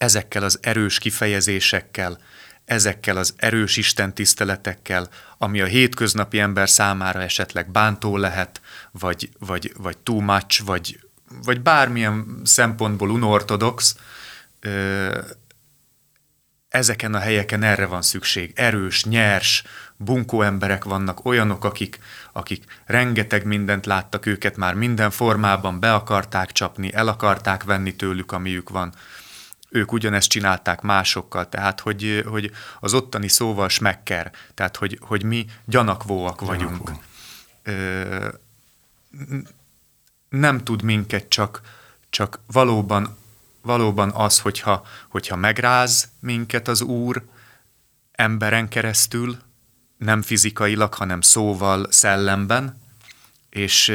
[0.00, 2.18] ezekkel az erős kifejezésekkel,
[2.64, 9.72] ezekkel az erős Isten tiszteletekkel, ami a hétköznapi ember számára esetleg bántó lehet, vagy, vagy,
[9.76, 11.00] vagy too much, vagy,
[11.44, 13.96] vagy bármilyen szempontból unortodox,
[16.68, 18.52] ezeken a helyeken erre van szükség.
[18.54, 19.62] Erős, nyers,
[19.96, 21.98] bunkó emberek vannak, olyanok, akik,
[22.32, 28.32] akik rengeteg mindent láttak őket már minden formában, be akarták csapni, el akarták venni tőlük,
[28.32, 28.92] amiük van
[29.70, 32.50] ők ugyanezt csinálták másokkal, tehát hogy, hogy
[32.80, 36.86] az ottani szóval smekker, tehát hogy, hogy mi gyanakvóak vagyunk.
[36.86, 37.02] Gyanakvó.
[37.62, 38.28] Ö,
[40.28, 41.60] nem tud minket csak,
[42.10, 43.16] csak valóban,
[43.62, 47.24] valóban az, hogyha, hogyha megráz minket az Úr
[48.12, 49.38] emberen keresztül,
[49.96, 52.80] nem fizikailag, hanem szóval, szellemben,
[53.50, 53.92] és,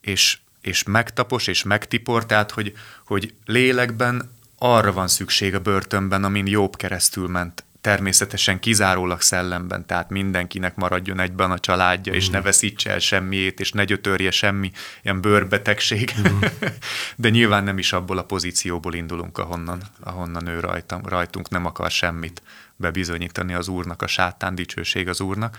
[0.00, 2.72] és, és megtapos, és megtipor, tehát hogy,
[3.04, 10.10] hogy lélekben arra van szükség a börtönben, amin jobb keresztül ment, természetesen kizárólag szellemben, tehát
[10.10, 12.16] mindenkinek maradjon egyben a családja, mm.
[12.16, 14.70] és ne veszítse el semmiét, és ne gyötörje semmi
[15.02, 16.14] ilyen bőrbetegség.
[16.20, 16.38] Mm.
[17.16, 21.90] De nyilván nem is abból a pozícióból indulunk, ahonnan, ahonnan ő rajtam, rajtunk nem akar
[21.90, 22.42] semmit
[22.76, 25.58] bebizonyítani az Úrnak, a sátán dicsőség az Úrnak.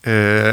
[0.00, 0.52] Ö,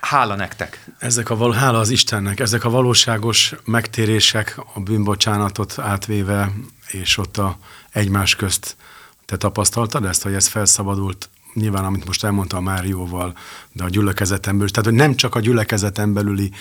[0.00, 0.84] Hála nektek.
[0.98, 6.52] Ezek a val- hála az Istennek, ezek a valóságos megtérések, a bűnbocsánatot átvéve,
[6.90, 7.58] és ott a
[7.90, 8.76] egymás közt.
[9.24, 11.28] Te tapasztaltad ezt, hogy ez felszabadult?
[11.54, 13.36] Nyilván, amit most elmondta a Márióval,
[13.72, 16.52] de a gyülekezeten belül, tehát hogy nem csak a gyülekezeten belüli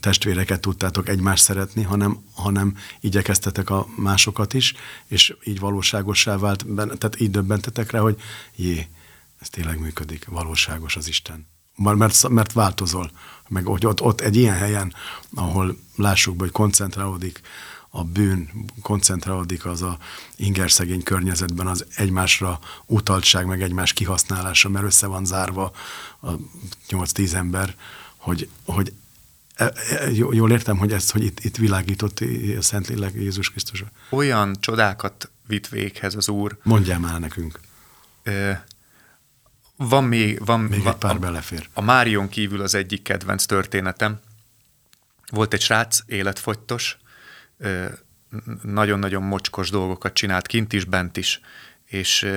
[0.00, 4.74] testvéreket tudtátok egymást szeretni, hanem, hanem igyekeztetek a másokat is,
[5.06, 8.20] és így valóságossá vált, tehát így döbbentetek rá, hogy
[8.56, 8.86] jé,
[9.40, 11.46] ez tényleg működik, valóságos az Isten
[11.76, 13.10] mert, mert változol.
[13.48, 14.94] Meg hogy ott, ott egy ilyen helyen,
[15.34, 17.40] ahol lássuk hogy koncentrálódik
[17.90, 18.48] a bűn,
[18.82, 19.98] koncentrálódik az a
[20.36, 25.72] ingerszegény környezetben az egymásra utaltság, meg egymás kihasználása, mert össze van zárva
[26.20, 26.30] a
[26.88, 27.74] 8-10 ember,
[28.16, 28.92] hogy, hogy
[29.54, 32.20] e, e, jól értem, hogy ezt, hogy itt, itt világított
[32.58, 33.84] a Szentlélek Jézus Krisztus.
[34.10, 36.58] Olyan csodákat vitt véghez az Úr.
[36.62, 37.60] Mondjál már nekünk.
[39.76, 41.68] Van még, van, még van, egy pár a, belefér.
[41.72, 44.20] A Márion kívül az egyik kedvenc történetem.
[45.30, 46.96] Volt egy srác, életfogytos,
[48.62, 51.40] nagyon-nagyon mocskos dolgokat csinált kint is, bent is,
[51.84, 52.28] és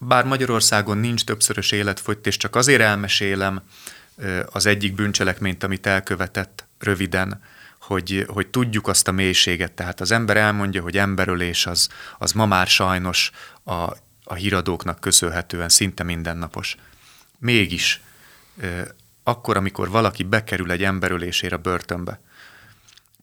[0.00, 3.62] bár Magyarországon nincs többszörös életfogyt, csak azért elmesélem
[4.50, 7.42] az egyik bűncselekményt, amit elkövetett röviden,
[7.80, 9.72] hogy, hogy tudjuk azt a mélységet.
[9.72, 11.88] Tehát az ember elmondja, hogy emberölés az,
[12.18, 13.30] az ma már sajnos
[13.64, 13.92] a,
[14.28, 16.76] a híradóknak köszönhetően szinte mindennapos.
[17.38, 18.02] Mégis,
[19.22, 22.20] akkor, amikor valaki bekerül egy emberölésére börtönbe,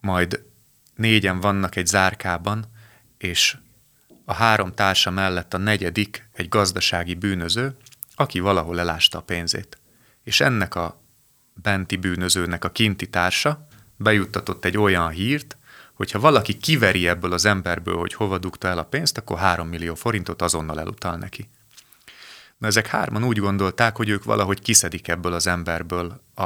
[0.02, 0.44] majd
[0.96, 2.66] négyen vannak egy zárkában,
[3.18, 3.58] és
[4.26, 7.78] a három társa mellett a negyedik egy gazdasági bűnöző,
[8.16, 9.78] aki valahol elásta a pénzét.
[10.24, 11.02] És ennek a
[11.54, 15.58] benti bűnözőnek a kinti társa bejuttatott egy olyan hírt,
[15.96, 19.96] hogyha valaki kiveri ebből az emberből, hogy hova dugta el a pénzt, akkor 3 millió
[19.96, 21.50] forintot azonnal elutal neki.
[22.58, 26.44] Na ezek hárman úgy gondolták, hogy ők valahogy kiszedik ebből az emberből a,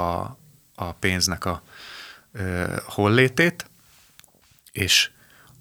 [0.75, 1.61] a pénznek a
[2.31, 3.69] ö, hollétét,
[4.71, 5.11] és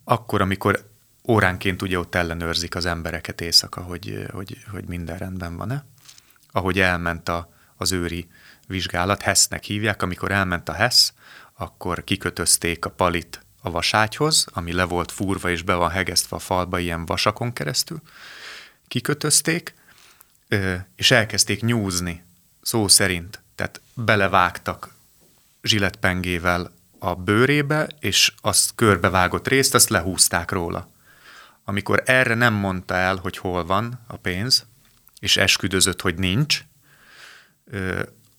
[0.04, 0.88] akkor, amikor
[1.24, 5.84] óránként ugye ott ellenőrzik az embereket éjszaka, hogy, hogy, hogy minden rendben van-e,
[6.52, 8.28] ahogy elment a, az őri
[8.66, 11.12] vizsgálat, HESZ-nek hívják, amikor elment a HESZ,
[11.54, 16.40] akkor kikötözték a palit a vaságyhoz, ami le volt fúrva és be van hegesztve a
[16.40, 18.00] falba ilyen vasakon keresztül.
[18.88, 19.74] Kikötözték,
[20.96, 22.24] és elkezdték nyúzni,
[22.62, 23.42] szó szerint.
[23.54, 24.94] Tehát belevágtak
[25.62, 30.90] zsiletpengével a bőrébe, és azt körbevágott részt, azt lehúzták róla.
[31.64, 34.66] Amikor erre nem mondta el, hogy hol van a pénz,
[35.20, 36.64] és esküdözött, hogy nincs,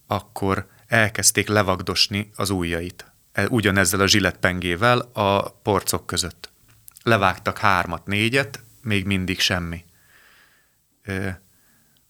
[0.08, 3.09] akkor elkezdték levagdosni az ujjait.
[3.40, 6.50] E, ugyanezzel a zsiletpengével a porcok között.
[7.04, 9.84] Levágtak hármat, négyet, még mindig semmi.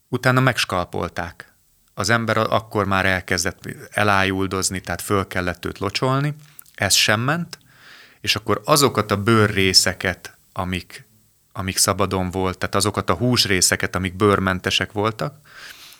[0.08, 1.54] Utána megskalpolták.
[1.94, 3.60] Az ember akkor már elkezdett
[3.90, 6.34] elájuldozni, tehát föl kellett őt locsolni,
[6.74, 7.58] ez sem ment,
[8.20, 11.06] és akkor azokat a bőrrészeket, amik,
[11.52, 15.38] amik szabadon volt, tehát azokat a húsrészeket, amik bőrmentesek voltak,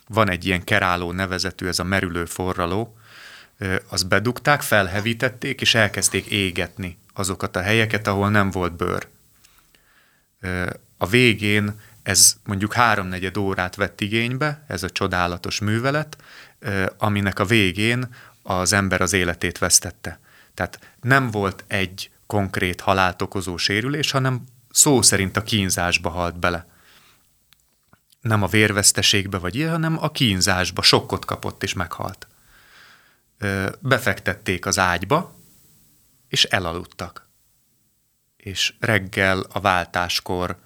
[0.08, 2.99] van egy ilyen keráló nevezetű, ez a merülő forraló,
[3.88, 9.08] az bedugták, felhevítették, és elkezdték égetni azokat a helyeket, ahol nem volt bőr.
[10.98, 16.16] A végén ez mondjuk háromnegyed órát vett igénybe, ez a csodálatos művelet,
[16.98, 20.18] aminek a végén az ember az életét vesztette.
[20.54, 26.66] Tehát nem volt egy konkrét halált okozó sérülés, hanem szó szerint a kínzásba halt bele
[28.20, 32.26] nem a vérveszteségbe vagy ilyen, hanem a kínzásba sokkot kapott és meghalt.
[33.78, 35.36] Befektették az ágyba,
[36.28, 37.28] és elaludtak.
[38.36, 40.58] És reggel a váltáskor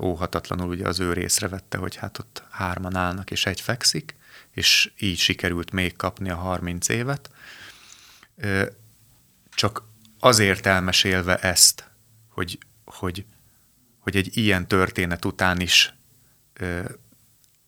[0.00, 4.16] óhatatlanul ugye az ő vette, hogy hát ott hárman állnak és egy fekszik,
[4.50, 7.30] és így sikerült még kapni a 30 évet.
[9.54, 9.82] Csak
[10.18, 11.90] azért elmesélve ezt,
[12.28, 13.24] hogy, hogy,
[13.98, 15.94] hogy egy ilyen történet után is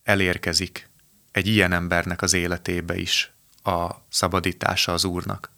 [0.02, 0.88] elérkezik
[1.30, 3.32] egy ilyen embernek az életébe is
[3.68, 5.50] a szabadítása az Úrnak.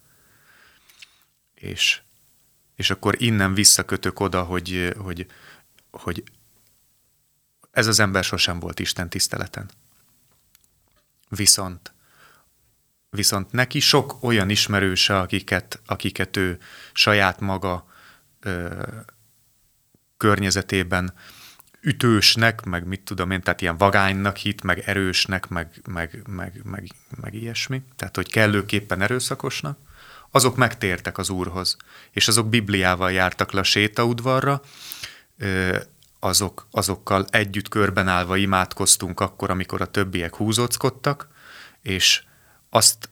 [1.53, 2.01] És,
[2.75, 5.25] és akkor innen visszakötök oda, hogy, hogy,
[5.91, 6.23] hogy
[7.71, 9.69] ez az ember sosem volt Isten tiszteleten.
[11.29, 11.93] Viszont,
[13.09, 16.59] viszont neki sok olyan ismerőse, akiket, akiket ő
[16.93, 17.87] saját maga
[18.39, 18.83] ö,
[20.17, 21.13] környezetében
[21.81, 26.91] ütősnek, meg mit tudom én, tehát ilyen vagánynak hit, meg erősnek, meg, meg, meg, meg,
[27.21, 29.77] meg ilyesmi, tehát hogy kellőképpen erőszakosnak,
[30.31, 31.77] azok megtértek az Úrhoz,
[32.11, 34.61] és azok Bibliával jártak le a sétaudvarra,
[36.19, 41.27] azok, azokkal együtt körben állva imádkoztunk akkor, amikor a többiek húzóckodtak,
[41.81, 42.23] és
[42.69, 43.09] azt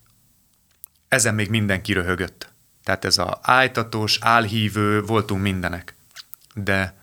[1.08, 2.52] ezen még mindenki röhögött.
[2.84, 5.96] Tehát ez a ájtatós, álhívő, voltunk mindenek.
[6.54, 6.98] De,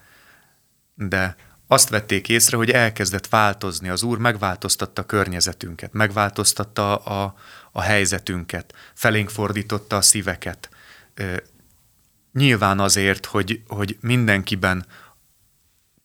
[0.95, 1.35] de
[1.67, 3.89] azt vették észre, hogy elkezdett változni.
[3.89, 7.35] Az Úr megváltoztatta a környezetünket, megváltoztatta a,
[7.71, 10.69] a helyzetünket, felénk fordította a szíveket.
[12.33, 14.85] Nyilván azért, hogy, hogy mindenkiben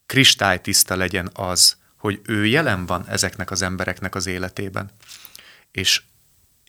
[0.06, 4.90] kristálytiszta legyen az, hogy ő jelen van ezeknek az embereknek az életében.
[5.70, 6.02] És,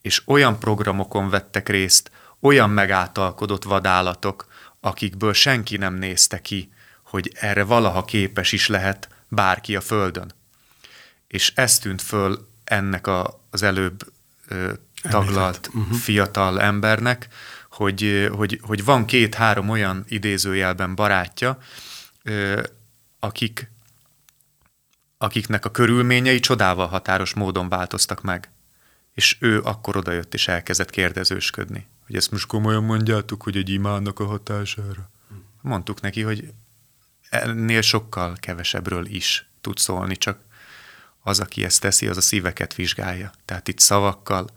[0.02, 4.48] és olyan programokon vettek részt, olyan megáltalkodott vadállatok,
[4.80, 6.72] akikből senki nem nézte ki,
[7.14, 10.32] hogy erre valaha képes is lehet bárki a Földön.
[11.28, 14.04] És ez tűnt föl ennek a, az előbb
[14.48, 15.98] ö, taglalt uh-huh.
[15.98, 17.28] fiatal embernek,
[17.70, 21.58] hogy, hogy, hogy van két-három olyan idézőjelben barátja,
[22.24, 22.64] ö,
[23.20, 23.72] akik,
[25.18, 28.52] akiknek a körülményei csodával határos módon változtak meg.
[29.14, 31.88] És ő akkor odajött és elkezdett kérdezősködni.
[32.06, 35.10] Hogy ezt most komolyan mondjátok, hogy egy imának a hatására?
[35.62, 36.54] Mondtuk neki, hogy
[37.34, 40.40] ennél sokkal kevesebbről is tud szólni, csak
[41.24, 43.32] az, aki ezt teszi, az a szíveket vizsgálja.
[43.46, 44.50] Tehát itt szavakkal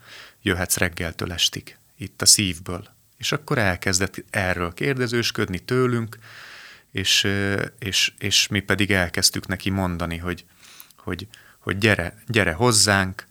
[0.43, 6.18] jöhetsz reggeltől estig, itt a szívből, És akkor elkezdett erről kérdezősködni tőlünk,
[6.91, 7.29] és,
[7.79, 10.45] és, és mi pedig elkezdtük neki mondani, hogy,
[10.97, 13.27] hogy, hogy gyere, gyere hozzánk,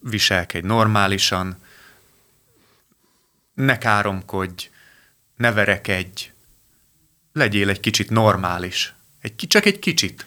[0.00, 1.62] viselkedj normálisan,
[3.54, 4.70] ne káromkodj,
[5.36, 6.30] ne verekedj,
[7.38, 8.94] legyél egy kicsit normális.
[9.20, 10.26] Egy, csak egy kicsit.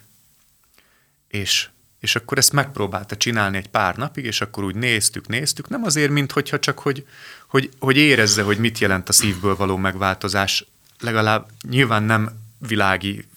[1.28, 5.84] És, és akkor ezt megpróbálta csinálni egy pár napig, és akkor úgy néztük, néztük, nem
[5.84, 7.08] azért, mint hogyha csak, hogy,
[7.48, 10.66] hogy, hogy érezze, hogy mit jelent a szívből való megváltozás,
[11.00, 13.28] legalább nyilván nem világi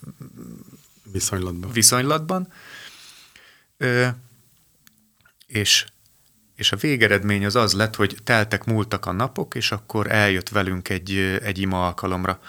[1.13, 1.73] viszonylatban.
[1.73, 2.53] viszonylatban.
[3.77, 4.07] Ö,
[5.47, 5.87] és,
[6.57, 10.89] és a végeredmény az az lett, hogy teltek, múltak a napok, és akkor eljött velünk
[10.89, 12.41] egy, egy ima alkalomra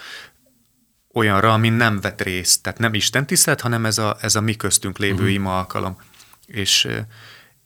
[1.16, 2.62] olyanra, amin nem vett részt.
[2.62, 5.34] Tehát nem Isten tisztelt, hanem ez a, ez a mi köztünk lévő uh-huh.
[5.34, 6.02] ima alkalom.
[6.46, 6.88] És,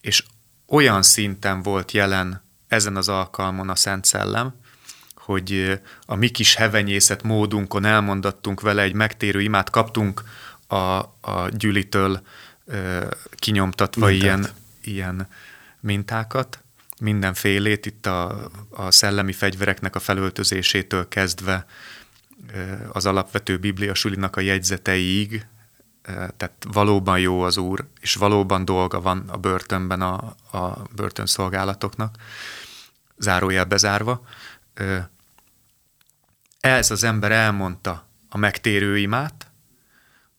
[0.00, 0.24] és
[0.66, 4.54] olyan szinten volt jelen ezen az alkalmon a Szent Szellem,
[5.14, 10.22] hogy a mi kis hevenyészet módunkon elmondattunk vele egy megtérő imát, kaptunk
[10.66, 10.76] a,
[11.20, 12.22] a Gyülitől
[13.34, 14.24] kinyomtatva Mintát.
[14.24, 14.48] ilyen,
[14.82, 15.28] ilyen
[15.80, 16.62] mintákat,
[17.00, 21.66] mindenfélét, itt a, a szellemi fegyvereknek a felöltözésétől kezdve
[22.92, 25.46] az alapvető Biblia sulinak a jegyzeteiig,
[26.36, 32.16] tehát valóban jó az Úr, és valóban dolga van a börtönben a, a börtönszolgálatoknak,
[33.16, 34.26] zárójel bezárva.
[36.60, 39.50] Ez az ember elmondta a megtérő imát,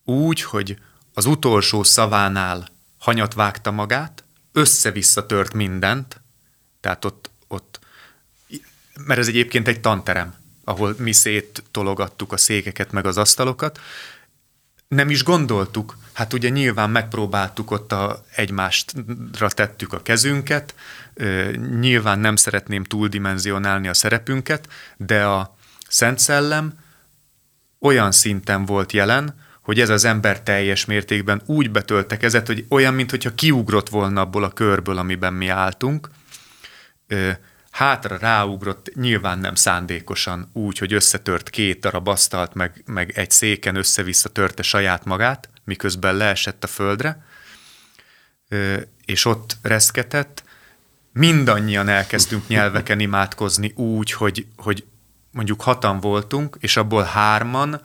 [0.04, 0.80] úgy, hogy
[1.14, 6.22] az utolsó szavánál hanyat vágta magát, össze-vissza tört mindent,
[6.80, 7.80] tehát ott, ott,
[9.06, 10.34] mert ez egyébként egy tanterem,
[10.64, 13.80] ahol mi széttologattuk a székeket meg az asztalokat,
[14.88, 15.98] nem is gondoltuk.
[16.14, 20.76] Hát ugye nyilván megpróbáltuk ott a, egymástra tettük a kezünket,
[21.80, 25.56] nyilván nem szeretném túldimenzionálni a szerepünket, de a
[25.88, 26.74] Szent Szellem
[27.80, 33.36] olyan szinten volt jelen, hogy ez az ember teljes mértékben úgy betöltekezett, hogy olyan, mintha
[33.36, 36.10] kiugrott volna abból a körből, amiben mi álltunk,
[37.72, 43.76] hátra ráugrott, nyilván nem szándékosan, úgy, hogy összetört két darab asztalt, meg, meg egy széken
[43.76, 47.26] össze-vissza törte saját magát, miközben leesett a földre,
[49.06, 50.44] és ott reszketett,
[51.14, 54.86] mindannyian elkezdtünk nyelveken imádkozni úgy, hogy, hogy
[55.32, 57.82] mondjuk hatan voltunk, és abból hárman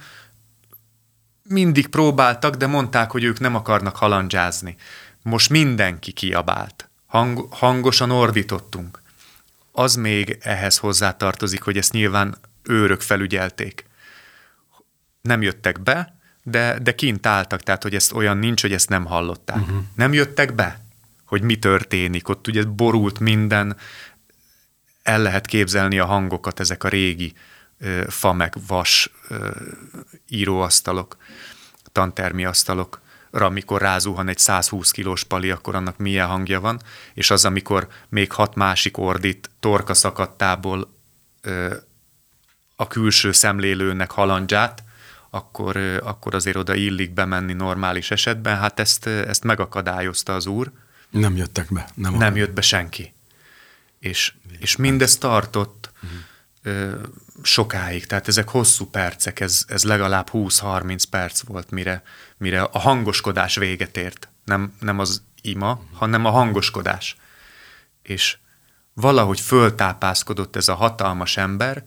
[1.42, 4.76] mindig próbáltak, de mondták, hogy ők nem akarnak halandzsázni.
[5.22, 6.88] Most mindenki kiabált.
[7.06, 9.04] Hang, hangosan ordítottunk
[9.78, 13.84] az még ehhez hozzátartozik, hogy ezt nyilván őrök felügyelték.
[15.20, 19.04] Nem jöttek be, de, de kint álltak, tehát hogy ezt olyan nincs, hogy ezt nem
[19.04, 19.56] hallották.
[19.56, 19.82] Uh-huh.
[19.94, 20.80] Nem jöttek be,
[21.24, 22.28] hogy mi történik.
[22.28, 23.76] Ott ugye borult minden,
[25.02, 27.32] el lehet képzelni a hangokat, ezek a régi
[27.78, 29.50] ö, fa meg vas ö,
[30.28, 31.16] íróasztalok,
[31.92, 33.00] tantermi asztalok
[33.42, 36.80] amikor rázuhan egy 120 kilós pali, akkor annak milyen hangja van,
[37.14, 40.94] és az, amikor még hat másik ordít torka szakadtából
[41.40, 41.74] ö,
[42.76, 44.82] a külső szemlélőnek halandzsát,
[45.30, 48.58] akkor, ö, akkor azért oda illik bemenni normális esetben.
[48.58, 50.70] Hát ezt, ezt megakadályozta az úr.
[51.10, 51.88] Nem jöttek be.
[51.94, 53.14] Nem, nem jött be senki.
[53.98, 56.18] És, és mindezt tartott uh-huh.
[57.42, 62.02] Sokáig, tehát ezek hosszú percek, ez, ez legalább 20-30 perc volt, mire,
[62.36, 64.28] mire a hangoskodás véget ért.
[64.44, 67.16] Nem, nem az ima, hanem a hangoskodás.
[68.02, 68.38] És
[68.92, 71.84] valahogy föltápászkodott ez a hatalmas ember,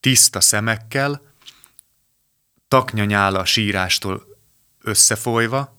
[0.00, 1.22] tiszta szemekkel,
[2.68, 4.26] taknyanyála a sírástól
[4.82, 5.76] összefolyva,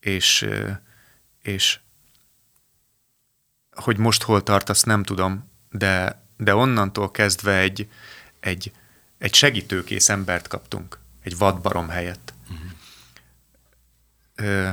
[0.00, 0.48] és,
[1.42, 1.80] és
[3.70, 7.90] hogy most hol tart, azt nem tudom, de, de onnantól kezdve egy,
[8.40, 8.72] egy,
[9.18, 12.34] egy segítőkész embert kaptunk egy vadbarom helyett.
[12.50, 12.70] Uh-huh.
[14.34, 14.70] Ö,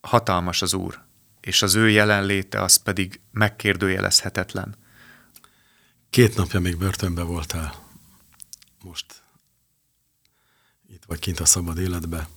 [0.00, 1.00] hatalmas az Úr,
[1.40, 4.76] és az ő jelenléte az pedig megkérdőjelezhetetlen.
[6.10, 7.74] Két napja még börtönbe voltál,
[8.82, 9.22] most
[10.90, 12.28] itt vagy kint a szabad életbe,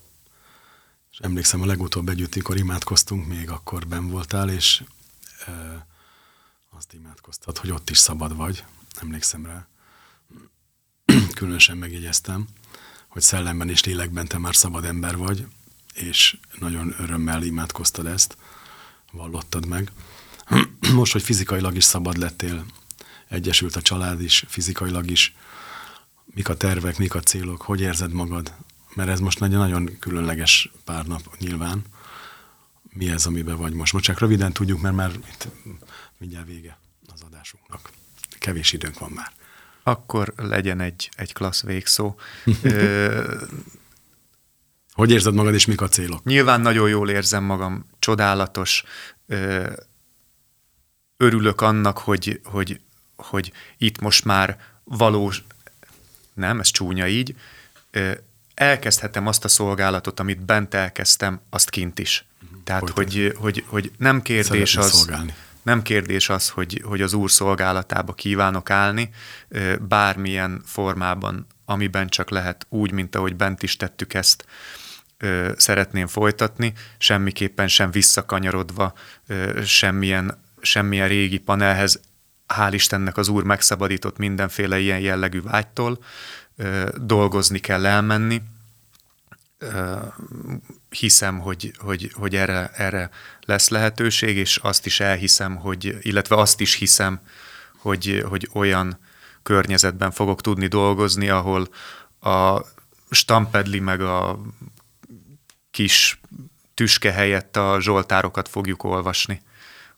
[1.12, 4.84] és emlékszem, a legutóbb együtt, amikor imádkoztunk, még akkor ben voltál, és
[5.45, 5.86] e,
[6.78, 8.63] azt imádkoztad, hogy ott is szabad vagy,
[9.01, 9.67] emlékszem rá.
[11.36, 12.47] Különösen megjegyeztem
[13.11, 15.45] hogy szellemben és lélekben te már szabad ember vagy,
[15.93, 18.38] és nagyon örömmel imádkoztad ezt,
[19.11, 19.91] vallottad meg.
[20.93, 22.65] Most, hogy fizikailag is szabad lettél,
[23.28, 25.36] egyesült a család is, fizikailag is,
[26.26, 28.53] mik a tervek, mik a célok, hogy érzed magad?
[28.93, 31.82] Mert ez most nagyon, nagyon különleges pár nap nyilván.
[32.89, 33.93] Mi ez, amiben vagy most?
[33.93, 35.47] Most csak röviden tudjuk, mert már itt
[36.22, 36.78] mindjárt vége
[37.13, 37.89] az adásunknak.
[38.39, 39.32] Kevés időnk van már.
[39.84, 42.15] Akkor legyen egy, egy klassz végszó.
[44.91, 46.24] Hogy érzed magad, és mik a célok?
[46.24, 48.84] Nyilván nagyon jól érzem magam, csodálatos.
[51.17, 52.82] Örülök annak, hogy, hogy,
[53.15, 55.43] hogy itt most már valós,
[56.34, 57.36] nem, ez csúnya így,
[58.53, 62.26] elkezdhetem azt a szolgálatot, amit bent elkezdtem, azt kint is.
[62.63, 65.34] Tehát, hogy, hogy, hogy nem kérdés az, szolgálni.
[65.64, 69.09] Nem kérdés az, hogy, hogy az Úr szolgálatába kívánok állni,
[69.80, 74.45] bármilyen formában, amiben csak lehet, úgy, mint ahogy bent is tettük ezt,
[75.57, 78.93] szeretném folytatni, semmiképpen sem visszakanyarodva
[79.66, 82.01] semmilyen, semmilyen régi panelhez.
[82.47, 86.03] Hál' Istennek az Úr megszabadított mindenféle ilyen jellegű vágytól,
[86.95, 88.41] dolgozni kell elmenni,
[90.89, 93.09] hiszem, hogy, hogy, hogy erre, erre
[93.41, 97.20] lesz lehetőség, és azt is elhiszem, hogy, illetve azt is hiszem,
[97.78, 98.99] hogy, hogy olyan
[99.43, 101.68] környezetben fogok tudni dolgozni, ahol
[102.22, 102.66] a
[103.09, 104.39] stampedli meg a
[105.72, 106.20] kis
[106.74, 109.41] tüske helyett a zsoltárokat fogjuk olvasni.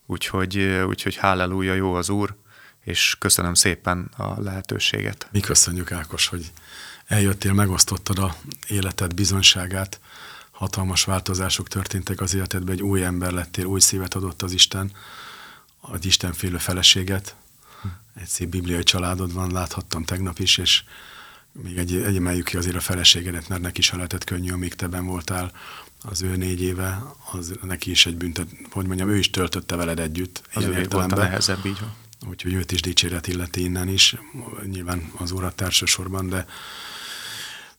[0.06, 2.36] Úgyhogy, úgyhogy halleluja, jó az Úr,
[2.80, 5.28] és köszönöm szépen a lehetőséget.
[5.32, 6.52] Mi köszönjük, Ákos, hogy
[7.06, 8.36] eljöttél, megosztottad a
[8.68, 10.00] életed bizonyságát,
[10.50, 14.92] hatalmas változások történtek az életedben, egy új ember lettél, új szívet adott az Isten,
[15.80, 17.36] az Isten félő feleséget,
[18.14, 20.82] egy szép bibliai családod van, láthattam tegnap is, és
[21.52, 24.86] még egy, egy emeljük ki azért a feleségedet, mert neki is lehetett könnyű, amíg te
[24.86, 25.52] ben voltál
[26.02, 27.02] az ő négy éve,
[27.32, 30.42] az neki is egy büntet, hogy mondjam, ő is töltötte veled együtt.
[30.54, 31.94] Az ő volt a nehezebb, így van.
[32.28, 34.16] Úgyhogy őt is dicséret illeti innen is,
[34.66, 36.46] nyilván az urat társasorban, de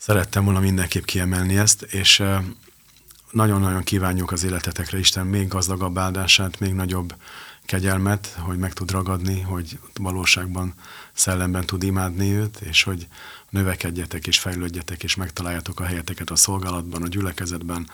[0.05, 2.23] szerettem volna mindenképp kiemelni ezt, és
[3.31, 7.15] nagyon-nagyon kívánjuk az életetekre Isten még gazdagabb áldását, még nagyobb
[7.63, 10.73] kegyelmet, hogy meg tud ragadni, hogy valóságban,
[11.13, 13.07] szellemben tud imádni őt, és hogy
[13.49, 17.89] növekedjetek és fejlődjetek, és megtaláljátok a helyeteket a szolgálatban, a gyülekezetben,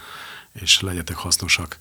[0.54, 1.80] és legyetek hasznosak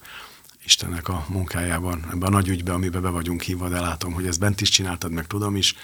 [0.64, 4.40] Istennek a munkájában, ebben a nagy ügyben, amiben be vagyunk hívva, de látom, hogy ezt
[4.40, 5.74] bent is csináltad, meg tudom is,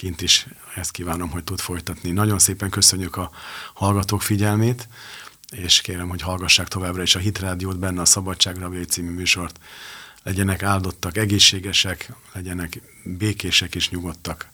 [0.00, 2.10] kint is ezt kívánom, hogy tud folytatni.
[2.10, 3.30] Nagyon szépen köszönjük a
[3.74, 4.88] hallgatók figyelmét,
[5.50, 9.60] és kérem, hogy hallgassák továbbra is a Hitrádiót, benne a Szabadság Rabjai című műsort.
[10.22, 14.48] Legyenek áldottak, egészségesek, legyenek békések és nyugodtak.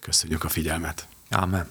[0.00, 1.08] Köszönjük a figyelmet.
[1.30, 1.66] Amen.